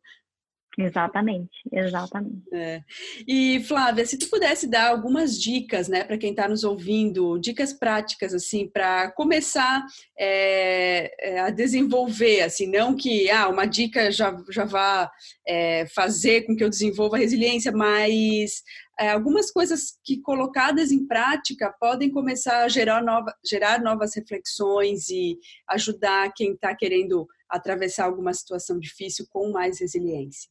Exatamente, 0.79 1.62
exatamente. 1.73 2.43
É. 2.53 2.83
E 3.27 3.65
Flávia, 3.65 4.05
se 4.05 4.19
tu 4.19 4.29
pudesse 4.29 4.69
dar 4.69 4.91
algumas 4.91 5.41
dicas, 5.41 5.89
né, 5.89 6.05
para 6.05 6.19
quem 6.19 6.31
está 6.31 6.47
nos 6.47 6.65
ouvindo, 6.65 7.39
dicas 7.39 7.73
práticas 7.73 8.35
assim 8.35 8.69
para 8.69 9.11
começar 9.12 9.87
é, 10.19 11.11
é, 11.19 11.41
a 11.41 11.49
desenvolver, 11.49 12.43
assim, 12.43 12.67
não 12.67 12.95
que 12.95 13.31
ah, 13.31 13.49
uma 13.49 13.65
dica 13.65 14.11
já 14.11 14.37
já 14.51 14.67
vá 14.67 15.11
é, 15.49 15.87
fazer 15.95 16.43
com 16.43 16.55
que 16.55 16.62
eu 16.62 16.69
desenvolva 16.69 17.17
resiliência, 17.17 17.73
mas 17.73 18.62
é, 19.01 19.11
algumas 19.11 19.51
coisas 19.51 19.99
que 20.05 20.21
colocadas 20.21 20.93
em 20.93 21.07
prática 21.07 21.75
podem 21.81 22.11
começar 22.11 22.65
a 22.65 22.69
gerar, 22.69 23.03
nova, 23.03 23.35
gerar 23.43 23.81
novas 23.81 24.15
reflexões 24.15 25.09
e 25.09 25.39
ajudar 25.71 26.33
quem 26.35 26.53
está 26.53 26.75
querendo 26.77 27.27
atravessar 27.49 28.05
alguma 28.05 28.35
situação 28.35 28.79
difícil 28.79 29.27
com 29.31 29.51
mais 29.53 29.81
resiliência. 29.81 30.51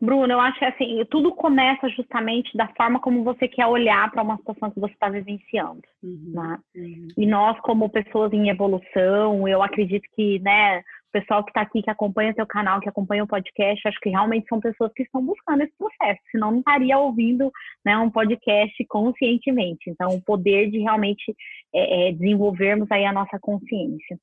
Bruno, 0.00 0.30
eu 0.30 0.40
acho 0.40 0.58
que 0.58 0.64
assim, 0.64 1.04
tudo 1.10 1.34
começa 1.34 1.88
justamente 1.88 2.54
da 2.56 2.68
forma 2.76 3.00
como 3.00 3.24
você 3.24 3.48
quer 3.48 3.66
olhar 3.66 4.10
para 4.10 4.22
uma 4.22 4.36
situação 4.36 4.70
que 4.70 4.78
você 4.78 4.92
está 4.92 5.08
vivenciando. 5.08 5.82
Uhum, 6.02 6.32
né? 6.34 6.58
uhum. 6.76 7.08
E 7.16 7.26
nós, 7.26 7.58
como 7.60 7.88
pessoas 7.88 8.30
em 8.32 8.50
evolução, 8.50 9.48
eu 9.48 9.62
acredito 9.62 10.06
que, 10.14 10.38
né, 10.40 10.80
o 10.80 11.12
pessoal 11.12 11.42
que 11.42 11.50
está 11.50 11.62
aqui, 11.62 11.82
que 11.82 11.90
acompanha 11.90 12.32
o 12.32 12.34
seu 12.34 12.46
canal, 12.46 12.78
que 12.78 12.90
acompanha 12.90 13.24
o 13.24 13.28
podcast, 13.28 13.88
acho 13.88 14.00
que 14.00 14.10
realmente 14.10 14.46
são 14.48 14.60
pessoas 14.60 14.92
que 14.92 15.02
estão 15.02 15.24
buscando 15.24 15.62
esse 15.62 15.72
processo, 15.78 16.20
senão 16.30 16.50
não 16.50 16.58
estaria 16.58 16.98
ouvindo 16.98 17.50
né, 17.82 17.96
um 17.96 18.10
podcast 18.10 18.84
conscientemente. 18.88 19.88
Então, 19.88 20.10
o 20.10 20.22
poder 20.22 20.70
de 20.70 20.78
realmente 20.78 21.34
é, 21.74 22.08
é, 22.08 22.12
desenvolvermos 22.12 22.90
aí 22.90 23.06
a 23.06 23.12
nossa 23.14 23.38
consciência 23.40 24.18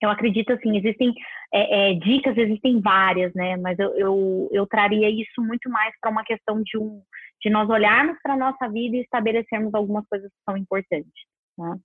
eu 0.00 0.10
acredito 0.10 0.52
assim, 0.52 0.76
existem 0.76 1.12
é, 1.52 1.90
é, 1.90 1.94
dicas, 1.94 2.36
existem 2.36 2.80
várias, 2.80 3.32
né? 3.34 3.56
Mas 3.56 3.78
eu, 3.78 3.94
eu, 3.96 4.48
eu 4.52 4.66
traria 4.66 5.10
isso 5.10 5.42
muito 5.42 5.68
mais 5.70 5.92
para 6.00 6.10
uma 6.10 6.24
questão 6.24 6.62
de 6.62 6.78
um 6.78 7.02
de 7.40 7.50
nós 7.50 7.68
olharmos 7.68 8.16
para 8.22 8.34
a 8.34 8.36
nossa 8.36 8.68
vida 8.68 8.96
e 8.96 9.00
estabelecermos 9.00 9.74
algumas 9.74 10.06
coisas 10.08 10.28
que 10.28 10.42
são 10.44 10.56
importantes. 10.56 11.24
Né? 11.56 11.78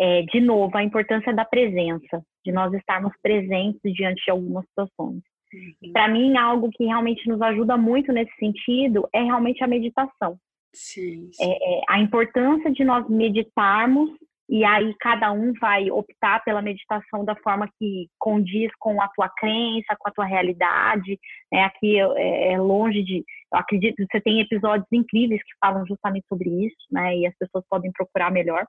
É, 0.00 0.22
de 0.22 0.40
novo, 0.40 0.76
a 0.76 0.82
importância 0.82 1.32
da 1.32 1.44
presença, 1.44 2.22
de 2.44 2.52
nós 2.52 2.72
estarmos 2.74 3.12
presentes 3.22 3.80
diante 3.94 4.22
de 4.24 4.30
algumas 4.30 4.66
situações. 4.66 5.22
Uhum. 5.52 5.92
Para 5.92 6.08
mim, 6.08 6.36
algo 6.36 6.70
que 6.70 6.84
realmente 6.84 7.28
nos 7.28 7.40
ajuda 7.40 7.76
muito 7.76 8.12
nesse 8.12 8.34
sentido 8.36 9.08
é 9.12 9.22
realmente 9.22 9.62
a 9.62 9.66
meditação. 9.66 10.36
Sim, 10.74 11.30
sim. 11.32 11.44
É, 11.44 11.78
é 11.78 11.82
a 11.88 12.00
importância 12.00 12.70
de 12.70 12.84
nós 12.84 13.08
meditarmos 13.08 14.10
e 14.48 14.64
aí 14.64 14.94
cada 15.00 15.32
um 15.32 15.52
vai 15.60 15.90
optar 15.90 16.42
pela 16.44 16.60
meditação 16.60 17.24
da 17.24 17.34
forma 17.36 17.68
que 17.78 18.08
condiz 18.18 18.70
com 18.78 19.00
a 19.00 19.08
tua 19.08 19.28
crença, 19.28 19.96
com 19.98 20.08
a 20.08 20.12
tua 20.12 20.24
realidade. 20.24 21.18
Né? 21.50 21.64
Aqui 21.64 21.98
é, 21.98 22.52
é 22.52 22.58
longe 22.58 23.02
de, 23.02 23.24
eu 23.52 23.58
acredito, 23.58 24.04
você 24.10 24.20
tem 24.20 24.40
episódios 24.40 24.86
incríveis 24.92 25.42
que 25.42 25.52
falam 25.60 25.86
justamente 25.86 26.26
sobre 26.28 26.48
isso, 26.66 26.76
né? 26.90 27.16
E 27.16 27.26
as 27.26 27.36
pessoas 27.36 27.64
podem 27.68 27.92
procurar 27.92 28.30
melhor. 28.30 28.66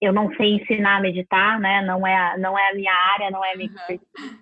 Eu 0.00 0.12
não 0.12 0.34
sei 0.34 0.54
ensinar 0.54 0.96
a 0.96 1.00
meditar, 1.00 1.60
né? 1.60 1.82
Não 1.82 2.06
é, 2.06 2.38
não 2.38 2.58
é 2.58 2.70
a 2.70 2.74
minha 2.74 2.92
área, 3.14 3.30
não 3.30 3.44
é 3.44 3.52
a 3.52 3.56
minha 3.56 3.70
uhum. 3.70 4.38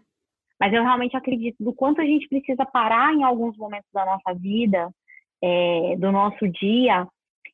Mas 0.60 0.72
eu 0.72 0.82
realmente 0.82 1.16
acredito 1.16 1.56
do 1.62 1.72
quanto 1.72 2.00
a 2.00 2.04
gente 2.04 2.28
precisa 2.28 2.64
parar 2.66 3.14
em 3.14 3.22
alguns 3.22 3.56
momentos 3.56 3.88
da 3.92 4.04
nossa 4.04 4.34
vida, 4.34 4.90
é, 5.42 5.96
do 5.96 6.10
nosso 6.10 6.48
dia, 6.48 7.06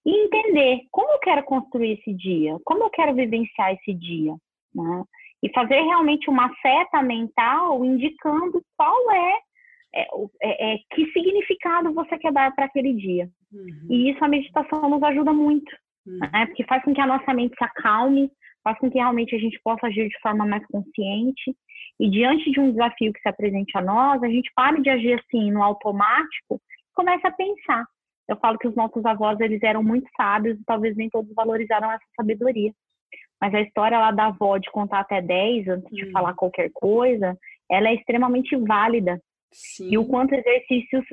e 0.07 0.25
entender 0.25 0.83
como 0.91 1.11
eu 1.13 1.19
quero 1.21 1.43
construir 1.45 1.93
esse 1.93 2.13
dia, 2.13 2.57
como 2.65 2.85
eu 2.85 2.91
quero 2.91 3.15
vivenciar 3.15 3.73
esse 3.73 3.95
dia, 3.95 4.35
né? 4.75 5.05
E 5.43 5.51
fazer 5.53 5.81
realmente 5.81 6.29
uma 6.29 6.51
seta 6.61 7.03
mental 7.03 7.85
indicando 7.85 8.63
qual 8.77 9.11
é, 9.11 9.39
é, 9.95 10.07
é, 10.43 10.75
é 10.75 10.79
que 10.93 11.11
significado 11.13 11.93
você 11.93 12.19
quer 12.19 12.33
dar 12.33 12.55
para 12.55 12.67
aquele 12.67 12.95
dia. 12.95 13.29
Uhum. 13.53 13.87
E 13.91 14.11
isso 14.11 14.25
a 14.25 14.29
meditação 14.29 14.89
nos 14.89 15.03
ajuda 15.03 15.33
muito, 15.33 15.71
uhum. 16.07 16.19
né? 16.19 16.47
Porque 16.47 16.65
faz 16.65 16.83
com 16.85 16.95
que 16.95 17.01
a 17.01 17.07
nossa 17.07 17.33
mente 17.33 17.55
se 17.57 17.65
acalme, 17.65 18.31
faz 18.63 18.79
com 18.79 18.91
que 18.91 18.99
realmente 18.99 19.35
a 19.35 19.39
gente 19.39 19.59
possa 19.63 19.87
agir 19.87 20.09
de 20.09 20.19
forma 20.21 20.47
mais 20.47 20.67
consciente. 20.67 21.55
E 22.01 22.11
diante 22.11 22.51
de 22.51 22.61
um 22.61 22.73
desafio 22.73 23.13
que 23.13 23.21
se 23.21 23.29
apresente 23.29 23.77
a 23.77 23.83
nós, 23.83 24.23
a 24.23 24.29
gente 24.29 24.51
pare 24.55 24.83
de 24.83 24.91
agir 24.91 25.21
assim 25.21 25.53
no 25.53 25.63
automático, 25.63 26.61
comece 26.95 27.27
a 27.27 27.31
pensar 27.31 27.87
eu 28.29 28.37
falo 28.37 28.59
que 28.59 28.69
os 28.69 28.75
nossos 28.75 29.05
avós 29.05 29.39
eles 29.41 29.63
eram 29.63 29.83
muito 29.83 30.09
sábios 30.17 30.59
e 30.59 30.65
talvez 30.65 30.97
nem 30.97 31.09
todos 31.11 31.33
valorizaram 31.35 31.91
essa 31.91 32.05
sabedoria. 32.17 32.73
Mas 33.41 33.55
a 33.55 33.61
história 33.61 33.99
lá 33.99 34.11
da 34.11 34.27
avó 34.27 34.57
de 34.57 34.71
contar 34.71 35.01
até 35.01 35.21
10 35.21 35.69
antes 35.69 35.91
de 35.91 36.07
hum. 36.07 36.11
falar 36.13 36.35
qualquer 36.35 36.71
coisa, 36.73 37.37
ela 37.71 37.89
é 37.89 37.95
extremamente 37.95 38.57
válida. 38.57 39.21
Sim. 39.53 39.91
E 39.93 39.99
o 39.99 40.07
quanto 40.07 40.35
exercícios 40.35 41.05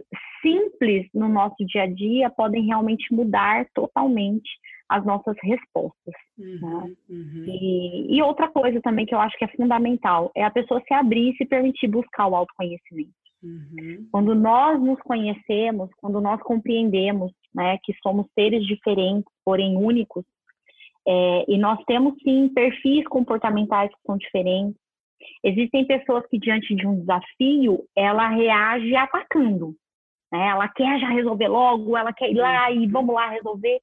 simples 0.42 1.08
no 1.14 1.30
nosso 1.30 1.64
dia 1.66 1.84
a 1.84 1.88
dia 1.88 2.30
podem 2.30 2.66
realmente 2.66 3.14
mudar 3.14 3.68
totalmente 3.74 4.50
as 4.90 5.06
nossas 5.06 5.36
respostas. 5.42 6.14
Uhum, 6.38 6.60
né? 6.60 6.96
uhum. 7.10 7.46
E, 7.48 8.18
e 8.18 8.22
outra 8.22 8.50
coisa 8.50 8.82
também 8.82 9.06
que 9.06 9.14
eu 9.14 9.20
acho 9.20 9.38
que 9.38 9.46
é 9.46 9.56
fundamental 9.56 10.32
é 10.36 10.44
a 10.44 10.52
pessoa 10.52 10.82
se 10.86 10.94
abrir 10.94 11.32
e 11.32 11.38
se 11.38 11.46
permitir 11.46 11.88
buscar 11.88 12.28
o 12.28 12.36
autoconhecimento. 12.36 13.21
Uhum. 13.44 14.08
Quando 14.12 14.36
nós 14.36 14.80
nos 14.82 15.00
conhecemos, 15.02 15.90
quando 15.98 16.22
nós 16.22 16.42
compreendemos 16.42 17.32
né, 17.54 17.78
que 17.84 17.94
somos 18.02 18.28
seres 18.34 18.66
diferentes, 18.66 19.32
porém 19.44 19.76
únicos, 19.76 20.24
é, 21.08 21.46
e 21.48 21.58
nós 21.58 21.84
temos 21.86 22.14
sim 22.24 22.50
perfis 22.50 23.08
comportamentais 23.08 23.90
que 23.90 24.02
são 24.06 24.18
diferentes. 24.18 24.80
Existem 25.44 25.86
pessoas 25.86 26.26
que 26.28 26.38
diante 26.38 26.76
de 26.76 26.86
um 26.86 27.00
desafio 27.00 27.84
ela 27.96 28.28
reage 28.30 28.96
atacando, 28.96 29.76
né? 30.32 30.48
Ela 30.48 30.68
quer 30.68 31.00
já 31.00 31.10
resolver 31.10 31.48
logo, 31.48 31.98
ela 31.98 32.14
quer 32.14 32.32
ir 32.32 32.36
lá 32.36 32.72
e 32.72 32.88
vamos 32.88 33.14
lá 33.14 33.30
resolver. 33.30 33.80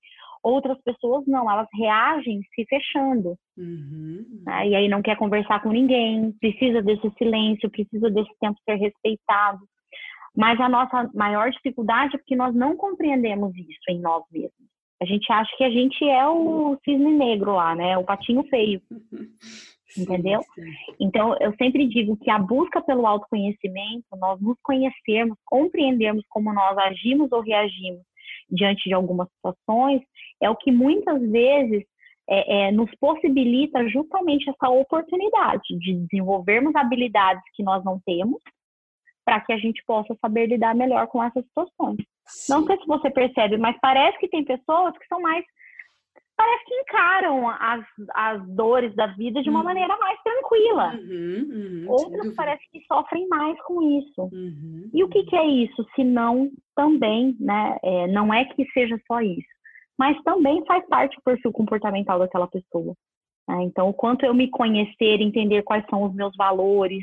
Outras 0.48 0.80
pessoas 0.82 1.26
não, 1.26 1.50
elas 1.50 1.68
reagem 1.74 2.40
se 2.54 2.64
fechando. 2.64 3.36
Uhum. 3.54 4.24
Né? 4.46 4.68
E 4.68 4.74
aí 4.74 4.88
não 4.88 5.02
quer 5.02 5.14
conversar 5.14 5.62
com 5.62 5.68
ninguém, 5.68 6.32
precisa 6.40 6.80
desse 6.80 7.10
silêncio, 7.18 7.70
precisa 7.70 8.08
desse 8.08 8.30
tempo 8.40 8.58
ser 8.64 8.76
respeitado. 8.76 9.58
Mas 10.34 10.58
a 10.58 10.66
nossa 10.66 11.10
maior 11.12 11.50
dificuldade 11.50 12.14
é 12.14 12.18
porque 12.18 12.34
nós 12.34 12.54
não 12.54 12.74
compreendemos 12.74 13.54
isso 13.58 13.90
em 13.90 14.00
nós 14.00 14.24
mesmos. 14.32 14.52
A 15.02 15.04
gente 15.04 15.30
acha 15.30 15.54
que 15.58 15.64
a 15.64 15.70
gente 15.70 16.02
é 16.02 16.26
o 16.26 16.78
cisne 16.82 17.12
negro 17.12 17.52
lá, 17.52 17.74
né? 17.74 17.98
O 17.98 18.04
patinho 18.04 18.42
feio. 18.44 18.80
Entendeu? 19.98 20.40
Sim, 20.54 20.62
sim. 20.62 20.94
Então, 20.98 21.36
eu 21.40 21.54
sempre 21.56 21.86
digo 21.86 22.16
que 22.16 22.30
a 22.30 22.38
busca 22.38 22.80
pelo 22.80 23.06
autoconhecimento, 23.06 24.06
nós 24.16 24.40
nos 24.40 24.56
conhecermos, 24.62 25.36
compreendermos 25.44 26.24
como 26.30 26.54
nós 26.54 26.76
agimos 26.78 27.30
ou 27.32 27.42
reagimos 27.42 28.02
diante 28.50 28.88
de 28.88 28.94
algumas 28.94 29.28
situações, 29.30 30.02
é 30.40 30.48
o 30.48 30.56
que 30.56 30.70
muitas 30.72 31.20
vezes 31.30 31.84
é, 32.28 32.68
é, 32.68 32.72
nos 32.72 32.90
possibilita 33.00 33.88
justamente 33.88 34.48
essa 34.50 34.68
oportunidade 34.68 35.78
de 35.78 35.94
desenvolvermos 35.94 36.74
habilidades 36.74 37.42
que 37.54 37.62
nós 37.62 37.82
não 37.84 38.00
temos 38.04 38.40
para 39.24 39.40
que 39.40 39.52
a 39.52 39.58
gente 39.58 39.82
possa 39.86 40.16
saber 40.20 40.46
lidar 40.46 40.74
melhor 40.74 41.06
com 41.08 41.22
essas 41.22 41.44
situações. 41.44 41.98
Sim. 42.26 42.52
Não 42.52 42.66
sei 42.66 42.78
se 42.78 42.86
você 42.86 43.10
percebe, 43.10 43.58
mas 43.58 43.76
parece 43.80 44.18
que 44.18 44.28
tem 44.28 44.44
pessoas 44.44 44.96
que 44.96 45.06
são 45.06 45.20
mais 45.20 45.44
parece 46.38 46.64
que 46.66 46.74
encaram 46.74 47.48
as, 47.48 47.84
as 48.14 48.48
dores 48.54 48.94
da 48.94 49.08
vida 49.08 49.42
de 49.42 49.50
uma 49.50 49.58
uhum. 49.58 49.64
maneira 49.64 49.98
mais 49.98 50.22
tranquila. 50.22 50.94
Uhum, 50.94 51.48
uhum, 51.50 51.84
Outras 51.88 52.34
parece 52.36 52.62
que 52.70 52.80
sofrem 52.86 53.26
mais 53.26 53.60
com 53.62 53.82
isso. 53.98 54.22
Uhum, 54.32 54.88
e 54.94 55.02
o 55.02 55.08
que, 55.08 55.24
que, 55.24 55.34
é 55.34 55.44
isso? 55.44 55.84
Se 55.96 56.04
não 56.04 56.48
também, 56.76 57.36
né? 57.40 57.76
É, 57.82 58.06
não 58.06 58.32
é 58.32 58.44
que 58.44 58.64
seja 58.70 58.96
só 59.08 59.20
isso, 59.20 59.48
mas 59.98 60.16
também 60.22 60.64
faz 60.64 60.86
parte 60.86 61.16
do 61.16 61.22
perfil 61.22 61.50
comportamental 61.50 62.20
daquela 62.20 62.46
pessoa. 62.46 62.94
Né? 63.48 63.64
Então, 63.64 63.88
o 63.88 63.94
quanto 63.94 64.24
eu 64.24 64.32
me 64.32 64.48
conhecer, 64.48 65.20
entender 65.20 65.62
quais 65.64 65.84
são 65.90 66.04
os 66.04 66.14
meus 66.14 66.36
valores, 66.36 67.02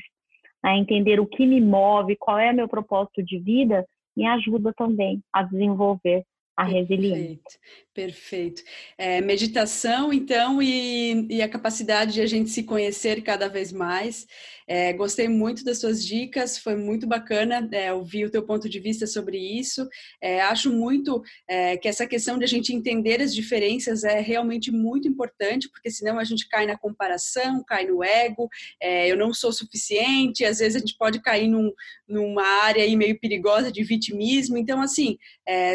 né? 0.64 0.78
entender 0.78 1.20
o 1.20 1.28
que 1.28 1.46
me 1.46 1.60
move, 1.60 2.16
qual 2.16 2.40
é 2.40 2.54
meu 2.54 2.70
propósito 2.70 3.22
de 3.22 3.38
vida, 3.38 3.86
me 4.16 4.26
ajuda 4.26 4.72
também 4.78 5.22
a 5.34 5.44
desenvolver 5.44 6.24
a 6.56 6.64
resiliência. 6.64 7.60
Perfeito, 7.94 8.64
perfeito. 8.64 8.64
É, 8.98 9.22
meditação, 9.22 10.12
então, 10.14 10.62
e, 10.62 11.28
e, 11.30 11.42
a 11.42 11.50
capacidade 11.50 12.14
de 12.14 12.22
a 12.22 12.26
gente 12.26 12.50
se 12.50 12.64
conhecer 12.64 13.22
cada 13.22 13.48
vez 13.48 13.72
mais. 13.72 14.28
É, 14.68 14.94
gostei 14.94 15.28
muito 15.28 15.64
das 15.64 15.80
suas 15.80 16.04
dicas, 16.04 16.58
foi 16.58 16.76
muito 16.76 17.06
bacana 17.06 17.68
é, 17.72 17.94
ouvir 17.94 18.26
o 18.26 18.32
teu 18.32 18.44
ponto 18.44 18.68
de 18.68 18.80
vista 18.80 19.06
sobre 19.06 19.38
isso. 19.38 19.88
É, 20.22 20.42
acho 20.42 20.72
muito 20.72 21.22
é, 21.48 21.78
que 21.78 21.88
essa 21.88 22.08
questão 22.08 22.38
de 22.38 22.46
a 22.46 22.48
gente 22.48 22.74
entender 22.74 23.22
as 23.22 23.34
diferenças 23.34 24.04
é 24.04 24.20
realmente 24.20 24.72
muito 24.72 25.08
importante, 25.08 25.70
porque 25.70 25.92
senão 25.92 26.18
a 26.18 26.24
gente 26.24 26.48
cai 26.50 26.66
na 26.66 26.78
comparação, 26.78 27.64
cai 27.64 27.86
no 27.86 28.04
ego, 28.04 28.50
é, 28.82 29.12
eu 29.12 29.16
não 29.16 29.34
sou 29.34 29.52
suficiente, 29.52 30.44
às 30.44 30.58
vezes 30.60 30.78
a 30.78 30.80
gente 30.80 30.98
pode 30.98 31.22
cair 31.22 31.48
num, 31.48 31.72
numa 32.08 32.46
área 32.64 32.84
aí 32.84 32.96
meio 32.96 33.20
perigosa 33.20 33.72
de 33.72 33.84
vitimismo. 33.84 34.58
Então, 34.58 34.82
assim, 34.82 35.18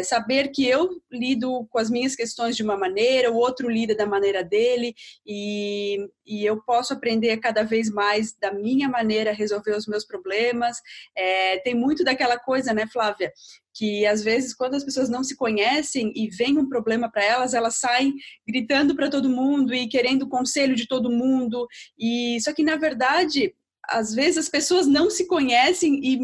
saber 0.03 0.49
que 0.49 0.65
eu 0.65 1.01
lido 1.11 1.65
com 1.69 1.79
as 1.79 1.89
minhas 1.89 2.15
questões 2.15 2.55
de 2.55 2.63
uma 2.63 2.77
maneira, 2.77 3.31
o 3.31 3.35
outro 3.35 3.69
lida 3.69 3.95
da 3.95 4.05
maneira 4.05 4.43
dele, 4.43 4.93
e, 5.25 5.97
e 6.25 6.45
eu 6.45 6.61
posso 6.61 6.93
aprender 6.93 7.37
cada 7.37 7.63
vez 7.63 7.89
mais 7.89 8.33
da 8.33 8.53
minha 8.53 8.80
maneira 8.89 9.31
a 9.31 9.33
resolver 9.33 9.75
os 9.75 9.87
meus 9.87 10.05
problemas. 10.05 10.77
É, 11.17 11.59
tem 11.59 11.75
muito 11.75 12.03
daquela 12.03 12.37
coisa, 12.37 12.73
né, 12.73 12.87
Flávia? 12.87 13.31
que 13.73 14.05
às 14.05 14.21
vezes 14.21 14.53
quando 14.53 14.75
as 14.75 14.83
pessoas 14.83 15.09
não 15.09 15.23
se 15.23 15.35
conhecem 15.35 16.11
e 16.13 16.29
vem 16.29 16.57
um 16.57 16.67
problema 16.67 17.09
para 17.09 17.23
elas, 17.23 17.53
elas 17.53 17.77
saem 17.77 18.13
gritando 18.45 18.95
para 18.95 19.09
todo 19.09 19.29
mundo 19.29 19.73
e 19.73 19.87
querendo 19.87 20.27
conselho 20.27 20.75
de 20.75 20.87
todo 20.87 21.09
mundo. 21.09 21.65
E 21.97 22.37
só 22.41 22.53
que 22.53 22.63
na 22.63 22.75
verdade, 22.75 23.53
às 23.89 24.13
vezes 24.13 24.37
as 24.37 24.49
pessoas 24.49 24.87
não 24.87 25.09
se 25.09 25.25
conhecem 25.25 26.01
e 26.03 26.19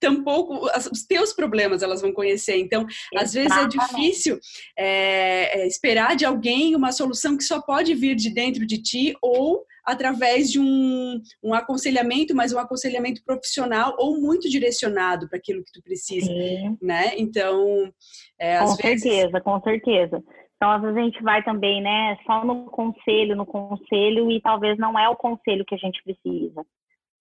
tampouco 0.00 0.68
os 0.92 1.06
teus 1.06 1.32
problemas 1.32 1.82
elas 1.82 2.02
vão 2.02 2.12
conhecer. 2.12 2.58
Então, 2.58 2.86
às 3.16 3.32
vezes 3.32 3.56
é 3.56 3.66
difícil 3.66 4.38
é, 4.78 5.60
é, 5.60 5.66
esperar 5.66 6.14
de 6.14 6.24
alguém 6.24 6.76
uma 6.76 6.92
solução 6.92 7.36
que 7.36 7.44
só 7.44 7.60
pode 7.60 7.94
vir 7.94 8.14
de 8.14 8.30
dentro 8.30 8.66
de 8.66 8.82
ti 8.82 9.14
ou 9.22 9.64
através 9.84 10.50
de 10.50 10.60
um, 10.60 11.20
um 11.42 11.54
aconselhamento, 11.54 12.34
mas 12.34 12.52
um 12.52 12.58
aconselhamento 12.58 13.22
profissional 13.24 13.94
ou 13.98 14.20
muito 14.20 14.48
direcionado 14.48 15.28
para 15.28 15.38
aquilo 15.38 15.62
que 15.64 15.72
tu 15.72 15.82
precisa, 15.82 16.26
Sim. 16.26 16.78
né? 16.80 17.12
Então, 17.16 17.92
é, 18.38 18.58
com 18.58 18.68
certeza, 18.68 19.28
vezes... 19.28 19.42
com 19.42 19.60
certeza. 19.60 20.22
Então, 20.56 20.70
às 20.70 20.80
vezes 20.80 20.96
a 20.96 21.02
gente 21.02 21.22
vai 21.22 21.42
também, 21.44 21.82
né, 21.82 22.16
só 22.24 22.44
no 22.44 22.66
conselho, 22.66 23.36
no 23.36 23.44
conselho, 23.44 24.30
e 24.30 24.40
talvez 24.40 24.78
não 24.78 24.98
é 24.98 25.08
o 25.08 25.16
conselho 25.16 25.64
que 25.64 25.74
a 25.74 25.78
gente 25.78 26.02
precisa. 26.02 26.64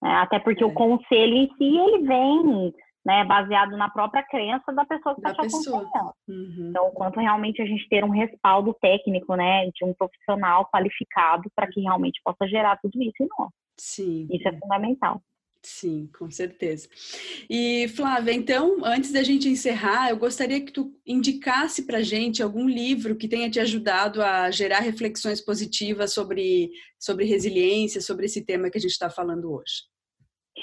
Né? 0.01 0.11
Até 0.15 0.39
porque 0.39 0.63
é. 0.63 0.67
o 0.67 0.73
conselho 0.73 1.35
em 1.35 1.47
si, 1.57 1.77
ele 1.77 2.07
vem 2.07 2.73
né, 3.05 3.25
baseado 3.25 3.75
na 3.75 3.89
própria 3.89 4.23
crença 4.23 4.71
da 4.71 4.85
pessoa 4.85 5.15
que 5.15 5.21
está 5.21 5.33
te 5.33 5.47
aconselhando. 5.47 6.13
Uhum. 6.27 6.67
Então, 6.69 6.91
quanto 6.91 7.19
realmente 7.19 7.61
a 7.61 7.65
gente 7.65 7.87
ter 7.89 8.03
um 8.03 8.09
respaldo 8.09 8.73
técnico, 8.81 9.35
né, 9.35 9.69
de 9.71 9.83
um 9.83 9.93
profissional 9.93 10.69
qualificado 10.71 11.49
para 11.55 11.67
que 11.67 11.81
realmente 11.81 12.21
possa 12.23 12.47
gerar 12.47 12.77
tudo 12.81 13.01
isso 13.01 13.21
em 13.21 13.27
nós. 13.37 13.49
Sim. 13.77 14.27
Isso 14.31 14.47
é 14.47 14.57
fundamental. 14.57 15.21
Sim, 15.65 16.09
com 16.17 16.29
certeza. 16.29 16.89
E 17.49 17.87
Flávia, 17.95 18.33
então, 18.33 18.83
antes 18.83 19.13
da 19.13 19.23
gente 19.23 19.47
encerrar, 19.47 20.09
eu 20.09 20.17
gostaria 20.17 20.59
que 20.59 20.73
tu 20.73 20.93
indicasse 21.05 21.85
para 21.85 22.01
gente 22.01 22.43
algum 22.43 22.67
livro 22.67 23.15
que 23.15 23.29
tenha 23.29 23.49
te 23.49 23.61
ajudado 23.61 24.21
a 24.21 24.51
gerar 24.51 24.79
reflexões 24.79 25.39
positivas 25.39 26.13
sobre, 26.13 26.69
sobre 26.99 27.23
resiliência, 27.23 28.01
sobre 28.01 28.25
esse 28.25 28.45
tema 28.45 28.69
que 28.69 28.77
a 28.77 28.81
gente 28.81 28.91
está 28.91 29.09
falando 29.09 29.53
hoje. 29.53 29.92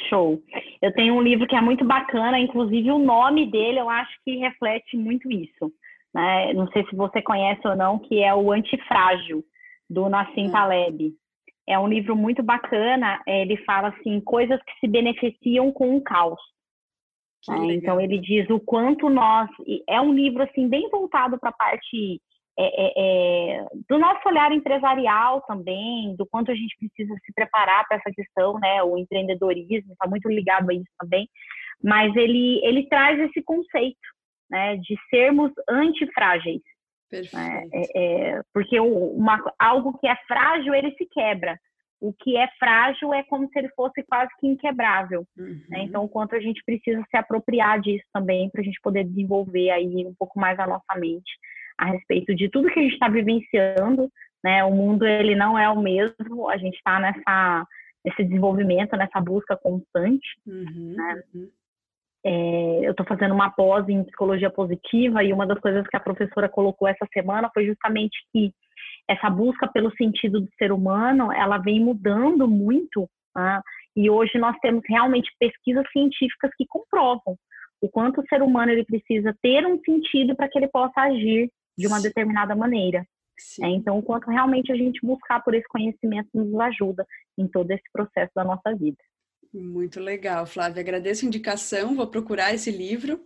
Show. 0.08 0.42
Eu 0.80 0.92
tenho 0.92 1.14
um 1.14 1.22
livro 1.22 1.46
que 1.46 1.56
é 1.56 1.60
muito 1.60 1.84
bacana, 1.84 2.38
inclusive 2.38 2.90
o 2.90 2.98
nome 2.98 3.50
dele 3.50 3.80
eu 3.80 3.88
acho 3.88 4.12
que 4.24 4.36
reflete 4.36 4.96
muito 4.96 5.30
isso. 5.30 5.72
Né? 6.14 6.52
Não 6.52 6.66
sei 6.68 6.84
se 6.86 6.96
você 6.96 7.22
conhece 7.22 7.66
ou 7.66 7.76
não, 7.76 7.98
que 7.98 8.22
é 8.22 8.34
o 8.34 8.52
Antifrágil, 8.52 9.44
do 9.88 10.08
Nassim 10.08 10.48
hum. 10.48 10.52
Taleb. 10.52 11.12
É 11.68 11.78
um 11.78 11.86
livro 11.86 12.16
muito 12.16 12.42
bacana, 12.42 13.20
ele 13.26 13.56
fala 13.58 13.88
assim, 13.88 14.20
coisas 14.20 14.60
que 14.62 14.72
se 14.80 14.88
beneficiam 14.88 15.70
com 15.72 15.96
o 15.96 16.02
caos. 16.02 16.40
Né? 17.48 17.74
Então 17.74 18.00
ele 18.00 18.18
diz 18.18 18.48
o 18.50 18.58
quanto 18.58 19.08
nós. 19.08 19.48
É 19.88 20.00
um 20.00 20.12
livro 20.12 20.42
assim 20.42 20.68
bem 20.68 20.88
voltado 20.90 21.38
para 21.38 21.50
a 21.50 21.54
parte 21.54 22.20
é, 22.62 22.66
é, 22.76 22.92
é, 22.96 23.66
do 23.88 23.98
nosso 23.98 24.28
olhar 24.28 24.52
empresarial 24.52 25.40
também, 25.42 26.14
do 26.16 26.26
quanto 26.26 26.50
a 26.50 26.54
gente 26.54 26.76
precisa 26.78 27.14
se 27.24 27.32
preparar 27.32 27.86
para 27.88 27.96
essa 27.96 28.10
questão, 28.14 28.58
né? 28.58 28.82
O 28.82 28.98
empreendedorismo 28.98 29.92
está 29.92 30.06
muito 30.06 30.28
ligado 30.28 30.70
a 30.70 30.74
isso 30.74 30.90
também, 30.98 31.26
mas 31.82 32.14
ele, 32.16 32.60
ele 32.62 32.86
traz 32.86 33.18
esse 33.18 33.42
conceito, 33.42 33.98
né? 34.50 34.76
De 34.76 34.94
sermos 35.08 35.50
antifrágeis. 35.68 36.60
Né? 37.10 37.68
É, 37.72 37.82
é, 37.96 38.42
porque 38.52 38.78
uma, 38.78 39.42
algo 39.58 39.98
que 39.98 40.06
é 40.06 40.14
frágil, 40.28 40.74
ele 40.74 40.94
se 40.96 41.06
quebra. 41.06 41.58
O 42.00 42.12
que 42.12 42.36
é 42.36 42.48
frágil 42.58 43.12
é 43.12 43.22
como 43.22 43.48
se 43.48 43.58
ele 43.58 43.68
fosse 43.70 44.02
quase 44.04 44.30
que 44.38 44.46
inquebrável. 44.46 45.24
Né? 45.36 45.44
Uhum. 45.44 45.60
Né? 45.68 45.82
Então, 45.82 46.04
o 46.04 46.08
quanto 46.08 46.34
a 46.34 46.40
gente 46.40 46.62
precisa 46.64 47.02
se 47.10 47.16
apropriar 47.16 47.80
disso 47.80 48.04
também 48.12 48.50
para 48.50 48.60
a 48.60 48.64
gente 48.64 48.80
poder 48.82 49.04
desenvolver 49.04 49.70
aí 49.70 50.06
um 50.06 50.14
pouco 50.18 50.38
mais 50.38 50.58
a 50.58 50.66
nossa 50.66 50.94
mente 50.96 51.30
a 51.80 51.86
respeito 51.86 52.34
de 52.34 52.48
tudo 52.50 52.68
que 52.68 52.78
a 52.78 52.82
gente 52.82 52.92
está 52.92 53.08
vivenciando, 53.08 54.10
né? 54.44 54.62
O 54.64 54.70
mundo 54.70 55.06
ele 55.06 55.34
não 55.34 55.58
é 55.58 55.68
o 55.70 55.80
mesmo, 55.80 56.48
a 56.48 56.58
gente 56.58 56.76
está 56.76 57.00
nessa 57.00 57.66
nesse 58.04 58.24
desenvolvimento, 58.24 58.96
nessa 58.96 59.20
busca 59.20 59.56
constante, 59.56 60.26
uhum, 60.46 60.94
né? 60.96 61.22
Uhum. 61.34 61.48
É, 62.24 62.86
eu 62.86 62.90
estou 62.90 63.06
fazendo 63.06 63.34
uma 63.34 63.50
pós 63.50 63.88
em 63.88 64.04
psicologia 64.04 64.50
positiva 64.50 65.24
e 65.24 65.32
uma 65.32 65.46
das 65.46 65.58
coisas 65.58 65.86
que 65.86 65.96
a 65.96 66.00
professora 66.00 66.48
colocou 66.48 66.86
essa 66.86 67.06
semana 67.12 67.50
foi 67.52 67.66
justamente 67.66 68.18
que 68.32 68.52
essa 69.08 69.28
busca 69.30 69.66
pelo 69.68 69.90
sentido 69.96 70.40
do 70.40 70.48
ser 70.58 70.70
humano, 70.70 71.32
ela 71.32 71.58
vem 71.58 71.82
mudando 71.82 72.46
muito, 72.46 73.08
né? 73.34 73.60
e 73.96 74.08
hoje 74.10 74.38
nós 74.38 74.56
temos 74.60 74.82
realmente 74.86 75.30
pesquisas 75.38 75.84
científicas 75.92 76.50
que 76.56 76.66
comprovam 76.66 77.36
o 77.80 77.88
quanto 77.88 78.20
o 78.20 78.26
ser 78.28 78.42
humano 78.42 78.70
ele 78.70 78.84
precisa 78.84 79.34
ter 79.42 79.66
um 79.66 79.80
sentido 79.80 80.36
para 80.36 80.48
que 80.48 80.58
ele 80.58 80.68
possa 80.68 81.00
agir 81.00 81.50
de 81.80 81.86
uma 81.86 82.00
determinada 82.00 82.54
maneira. 82.54 83.06
É, 83.62 83.68
então, 83.68 83.98
o 83.98 84.02
quanto 84.02 84.30
realmente 84.30 84.70
a 84.70 84.76
gente 84.76 85.00
buscar 85.04 85.42
por 85.42 85.54
esse 85.54 85.66
conhecimento 85.66 86.28
nos 86.34 86.60
ajuda 86.60 87.06
em 87.38 87.48
todo 87.48 87.70
esse 87.70 87.84
processo 87.92 88.30
da 88.34 88.44
nossa 88.44 88.74
vida. 88.76 88.98
Muito 89.52 89.98
legal, 89.98 90.46
Flávia. 90.46 90.80
Agradeço 90.82 91.24
a 91.24 91.28
indicação, 91.28 91.96
vou 91.96 92.06
procurar 92.06 92.54
esse 92.54 92.70
livro. 92.70 93.20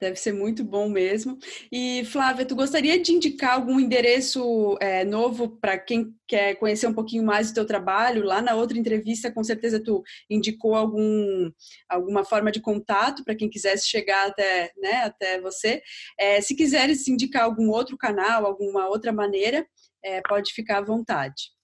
Deve 0.00 0.16
ser 0.16 0.32
muito 0.32 0.62
bom 0.62 0.88
mesmo. 0.88 1.38
E 1.72 2.04
Flávia, 2.04 2.46
tu 2.46 2.54
gostaria 2.54 3.00
de 3.00 3.12
indicar 3.12 3.54
algum 3.54 3.80
endereço 3.80 4.76
é, 4.80 5.04
novo 5.04 5.58
para 5.60 5.76
quem 5.76 6.14
quer 6.26 6.54
conhecer 6.54 6.86
um 6.86 6.94
pouquinho 6.94 7.24
mais 7.24 7.50
do 7.50 7.54
teu 7.54 7.66
trabalho? 7.66 8.24
Lá 8.24 8.40
na 8.40 8.54
outra 8.54 8.78
entrevista, 8.78 9.32
com 9.32 9.42
certeza 9.42 9.82
tu 9.82 10.02
indicou 10.30 10.76
algum, 10.76 11.50
alguma 11.88 12.24
forma 12.24 12.52
de 12.52 12.60
contato 12.60 13.24
para 13.24 13.34
quem 13.34 13.50
quisesse 13.50 13.88
chegar 13.88 14.28
até, 14.28 14.70
né, 14.76 15.02
até 15.02 15.40
você. 15.40 15.82
É, 16.18 16.40
se 16.40 16.54
quiseres 16.54 17.08
indicar 17.08 17.42
algum 17.42 17.68
outro 17.70 17.96
canal, 17.96 18.46
alguma 18.46 18.88
outra 18.88 19.12
maneira, 19.12 19.66
é, 20.04 20.20
pode 20.22 20.52
ficar 20.52 20.78
à 20.78 20.82
vontade. 20.82 21.57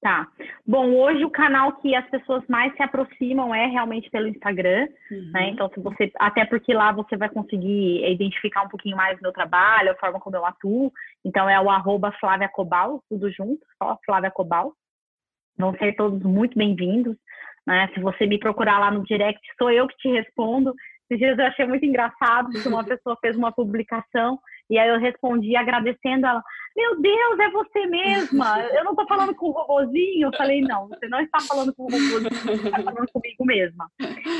Tá. 0.00 0.26
Bom, 0.66 0.94
hoje 0.94 1.22
o 1.26 1.30
canal 1.30 1.72
que 1.76 1.94
as 1.94 2.08
pessoas 2.08 2.42
mais 2.48 2.74
se 2.74 2.82
aproximam 2.82 3.54
é 3.54 3.66
realmente 3.66 4.08
pelo 4.08 4.28
Instagram, 4.28 4.88
uhum. 5.10 5.30
né? 5.30 5.50
Então, 5.50 5.68
se 5.74 5.78
você, 5.78 6.10
até 6.18 6.46
porque 6.46 6.72
lá 6.72 6.90
você 6.90 7.18
vai 7.18 7.28
conseguir 7.28 8.10
identificar 8.10 8.62
um 8.62 8.68
pouquinho 8.68 8.96
mais 8.96 9.18
o 9.18 9.22
meu 9.22 9.32
trabalho, 9.32 9.90
a 9.90 9.96
forma 9.96 10.18
como 10.18 10.36
eu 10.36 10.46
atuo. 10.46 10.90
Então, 11.22 11.46
é 11.50 11.60
o 11.60 11.68
arroba 11.68 12.12
Flávia 12.12 12.48
Cobal, 12.48 13.04
tudo 13.10 13.30
junto, 13.30 13.60
só 13.76 13.98
Flávia 14.06 14.30
Cobal. 14.30 14.72
Vão 15.58 15.76
ser 15.76 15.94
todos 15.96 16.22
muito 16.22 16.56
bem-vindos. 16.56 17.14
Né? 17.66 17.90
Se 17.92 18.00
você 18.00 18.26
me 18.26 18.38
procurar 18.38 18.78
lá 18.78 18.90
no 18.90 19.04
direct, 19.04 19.40
sou 19.58 19.70
eu 19.70 19.86
que 19.86 19.96
te 19.98 20.08
respondo. 20.08 20.74
Esses 21.10 21.18
dias 21.18 21.38
eu 21.38 21.44
achei 21.44 21.66
muito 21.66 21.84
engraçado 21.84 22.48
que 22.50 22.68
uma 22.68 22.84
pessoa 22.86 23.18
fez 23.20 23.36
uma 23.36 23.52
publicação 23.52 24.38
e 24.70 24.78
aí 24.78 24.88
eu 24.88 25.00
respondi 25.00 25.56
agradecendo 25.56 26.26
ela, 26.26 26.42
meu 26.76 27.00
Deus, 27.00 27.38
é 27.40 27.50
você 27.50 27.86
mesma. 27.86 28.60
Eu 28.72 28.84
não 28.84 28.92
estou 28.92 29.06
falando 29.06 29.34
com 29.34 29.48
o 29.48 29.50
robozinho. 29.50 30.28
Eu 30.28 30.36
falei, 30.36 30.60
não, 30.60 30.88
você 30.88 31.08
não 31.08 31.20
está 31.20 31.40
falando 31.40 31.74
com 31.74 31.82
o 31.82 31.86
robozinho, 31.86 32.30
você 32.30 32.68
está 32.68 32.78
falando 32.82 33.08
comigo 33.12 33.44
mesma. 33.44 33.90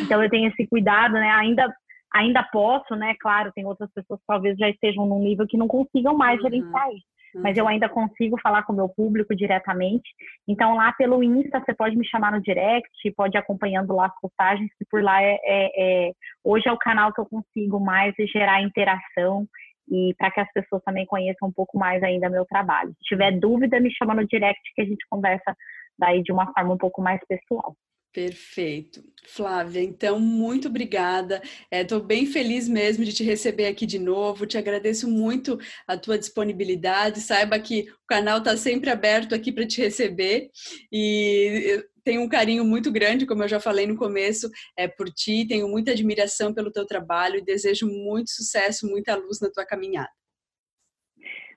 Então 0.03 0.23
eu 0.23 0.31
tenho 0.31 0.49
esse 0.49 0.67
cuidado, 0.69 1.15
né? 1.15 1.31
Ainda 1.33 1.75
ainda 2.13 2.43
posso, 2.43 2.95
né? 2.97 3.15
Claro, 3.21 3.53
tem 3.53 3.65
outras 3.65 3.91
pessoas 3.93 4.21
que 4.21 4.27
talvez 4.27 4.57
já 4.57 4.69
estejam 4.69 5.07
num 5.07 5.21
nível 5.21 5.47
que 5.47 5.57
não 5.57 5.69
consigam 5.69 6.17
mais 6.17 6.41
uhum. 6.41 6.51
gerenciar 6.51 6.91
isso. 6.93 7.07
Mas 7.37 7.57
eu 7.57 7.65
uhum. 7.65 7.71
ainda 7.71 7.89
consigo 7.89 8.37
falar 8.41 8.65
com 8.65 8.73
o 8.73 8.77
meu 8.77 8.89
público 8.89 9.37
diretamente. 9.37 10.11
Então, 10.49 10.75
lá 10.75 10.93
pelo 10.93 11.23
Insta, 11.23 11.61
você 11.61 11.73
pode 11.73 11.97
me 11.97 12.05
chamar 12.05 12.33
no 12.33 12.43
direct, 12.43 12.91
pode 13.17 13.37
ir 13.37 13.39
acompanhando 13.39 13.95
lá 13.95 14.07
as 14.07 14.21
postagens, 14.21 14.69
que 14.77 14.85
por 14.91 15.01
lá 15.01 15.23
é, 15.23 15.39
é, 15.45 16.09
é 16.09 16.13
hoje 16.43 16.69
é 16.69 16.73
o 16.73 16.79
canal 16.79 17.13
que 17.13 17.21
eu 17.21 17.27
consigo 17.27 17.79
mais 17.79 18.13
gerar 18.33 18.63
interação 18.63 19.47
e 19.91 20.15
para 20.17 20.31
que 20.31 20.41
as 20.41 20.53
pessoas 20.53 20.83
também 20.85 21.05
conheçam 21.07 21.49
um 21.49 21.53
pouco 21.53 21.79
mais 21.79 22.03
ainda 22.03 22.31
meu 22.31 22.45
trabalho. 22.47 22.91
Se 22.99 23.09
tiver 23.09 23.39
dúvida, 23.39 23.81
me 23.81 23.91
chama 23.91 24.15
no 24.15 24.27
direct 24.27 24.61
que 24.75 24.83
a 24.83 24.85
gente 24.85 25.05
conversa 25.11 25.57
daí 25.99 26.23
de 26.23 26.33
uma 26.33 26.53
forma 26.53 26.75
um 26.75 26.79
pouco 26.79 27.03
mais 27.03 27.21
pessoal. 27.27 27.75
Perfeito. 28.13 29.05
Flávia, 29.25 29.81
então, 29.81 30.19
muito 30.19 30.67
obrigada. 30.67 31.41
Estou 31.71 32.01
é, 32.01 32.03
bem 32.03 32.27
feliz 32.27 32.69
mesmo 32.69 33.05
de 33.05 33.13
te 33.13 33.23
receber 33.23 33.67
aqui 33.67 33.87
de 33.87 34.01
novo. 34.01 34.47
Te 34.47 34.59
agradeço 34.59 35.09
muito 35.09 35.57
a 35.87 35.97
tua 35.97 36.19
disponibilidade. 36.19 37.21
Saiba 37.21 37.57
que 37.61 37.83
o 37.83 38.07
canal 38.09 38.39
está 38.39 38.57
sempre 38.57 38.91
aberto 38.91 39.33
aqui 39.33 39.53
para 39.53 39.67
te 39.67 39.81
receber. 39.81 40.51
E 40.91 41.85
tenho 42.05 42.23
um 42.23 42.29
carinho 42.29 42.65
muito 42.65 42.91
grande, 42.91 43.27
como 43.27 43.43
eu 43.43 43.49
já 43.49 43.61
falei 43.61 43.87
no 43.87 43.97
começo, 43.97 44.51
é, 44.77 44.89
por 44.89 45.09
ti. 45.09 45.47
Tenho 45.47 45.69
muita 45.69 45.93
admiração 45.93 46.53
pelo 46.53 46.71
teu 46.71 46.87
trabalho 46.87 47.37
e 47.37 47.45
desejo 47.45 47.87
muito 47.87 48.31
sucesso, 48.31 48.89
muita 48.89 49.17
luz 49.17 49.41
na 49.41 49.51
tua 49.51 49.65
caminhada. 49.65 50.11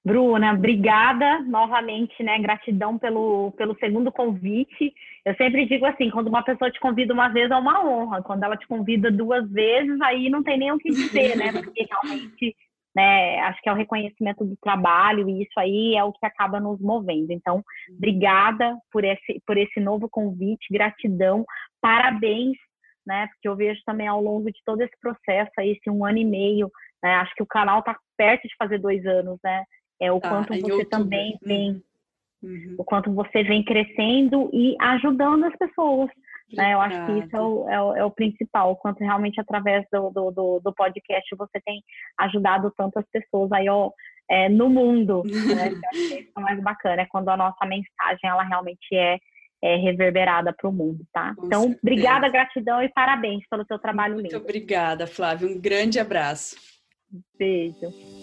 Bruna, 0.06 0.51
obrigada 0.51 1.39
novamente, 1.43 2.21
né? 2.21 2.38
Gratidão 2.39 2.97
pelo, 2.97 3.53
pelo 3.53 3.73
segundo 3.79 4.12
convite. 4.12 4.93
Eu 5.23 5.34
sempre 5.36 5.65
digo 5.65 5.86
assim, 5.86 6.10
quando 6.10 6.27
uma 6.27 6.43
pessoa 6.43 6.69
te 6.69 6.77
convida 6.77 7.13
uma 7.13 7.29
vez 7.29 7.49
é 7.49 7.56
uma 7.56 7.86
honra, 7.86 8.21
quando 8.21 8.43
ela 8.43 8.58
te 8.58 8.67
convida 8.67 9.10
duas 9.10 9.49
vezes, 9.49 10.01
aí 10.01 10.29
não 10.29 10.43
tem 10.43 10.58
nem 10.58 10.73
o 10.73 10.77
que 10.77 10.89
dizer, 10.89 11.38
né? 11.38 11.53
Porque 11.63 11.88
realmente, 11.89 12.53
né, 12.95 13.39
acho 13.41 13.62
que 13.62 13.69
é 13.69 13.71
o 13.71 13.75
reconhecimento 13.75 14.45
do 14.45 14.56
trabalho 14.62 15.27
e 15.27 15.43
isso 15.43 15.60
aí 15.60 15.95
é 15.95 16.03
o 16.03 16.13
que 16.13 16.25
acaba 16.25 16.60
nos 16.60 16.79
movendo. 16.79 17.32
Então, 17.32 17.63
obrigada 17.97 18.77
por 18.91 19.03
esse, 19.03 19.41
por 19.45 19.58
esse 19.58 19.79
novo 19.79 20.08
convite, 20.10 20.71
gratidão, 20.71 21.43
parabéns, 21.82 22.58
né? 23.06 23.27
Porque 23.27 23.47
eu 23.47 23.56
vejo 23.56 23.82
também 23.86 24.08
ao 24.08 24.21
longo 24.21 24.51
de 24.51 24.60
todo 24.65 24.82
esse 24.82 24.93
processo 25.01 25.51
aí, 25.58 25.71
esse 25.71 25.89
um 25.89 26.06
ano 26.06 26.19
e 26.19 26.25
meio, 26.25 26.71
né? 27.01 27.15
Acho 27.15 27.34
que 27.36 27.43
o 27.43 27.47
canal 27.47 27.79
está 27.79 27.97
perto 28.15 28.47
de 28.47 28.56
fazer 28.58 28.77
dois 28.77 29.06
anos, 29.06 29.39
né? 29.43 29.63
É 29.99 30.12
o 30.12 30.19
tá, 30.19 30.29
quanto 30.29 30.60
você 30.60 30.86
também 30.86 31.38
vem, 31.43 31.82
uhum. 32.41 32.75
o 32.77 32.84
quanto 32.84 33.13
você 33.13 33.43
vem 33.43 33.63
crescendo 33.63 34.49
e 34.53 34.75
ajudando 34.79 35.45
as 35.45 35.56
pessoas. 35.58 36.10
Né? 36.56 36.74
Eu 36.74 36.82
acho 36.82 37.06
que 37.06 37.12
isso 37.20 37.36
é 37.36 37.42
o, 37.42 37.70
é 37.70 37.82
o, 37.82 37.96
é 37.98 38.06
o 38.06 38.12
principal, 38.12 38.72
o 38.72 38.76
quanto 38.76 39.00
realmente 39.00 39.39
através 39.39 39.86
do, 39.92 40.10
do, 40.10 40.32
do, 40.32 40.60
do, 40.60 40.74
podcast 40.74 41.36
você 41.36 41.60
tem 41.66 41.84
ajudado 42.20 42.72
tantas 42.78 43.06
pessoas 43.12 43.52
aí 43.52 43.68
ó, 43.70 43.92
é, 44.30 44.50
no 44.50 44.70
mundo. 44.70 45.24
Né? 45.54 45.70
Eu 45.70 45.89
acho 45.89 46.10
que 46.10 46.20
isso 46.22 46.32
é 46.38 46.42
mais 46.42 46.62
bacana, 46.62 47.02
é 47.02 47.06
quando 47.06 47.30
a 47.30 47.38
nossa 47.38 47.66
mensagem 47.66 48.30
ela 48.30 48.44
realmente 48.44 48.94
é, 48.94 49.18
é 49.63 49.76
reverberada 49.78 50.54
para 50.54 50.70
o 50.70 50.74
mundo, 50.74 51.06
tá? 51.12 51.34
Com 51.36 51.46
então, 51.46 51.62
certeza. 51.62 51.80
obrigada, 51.82 52.30
gratidão 52.30 52.84
e 52.84 52.89
parabéns 52.89 53.44
pelo 53.50 53.66
seu 53.66 53.80
trabalho 53.80 54.16
Muito 54.16 54.26
lindo. 54.26 54.36
Muito 54.36 54.50
obrigada, 54.50 55.08
Flávia. 55.08 55.48
Um 55.48 55.60
grande 55.60 56.00
abraço. 56.00 56.56
Beijo. 57.38 58.23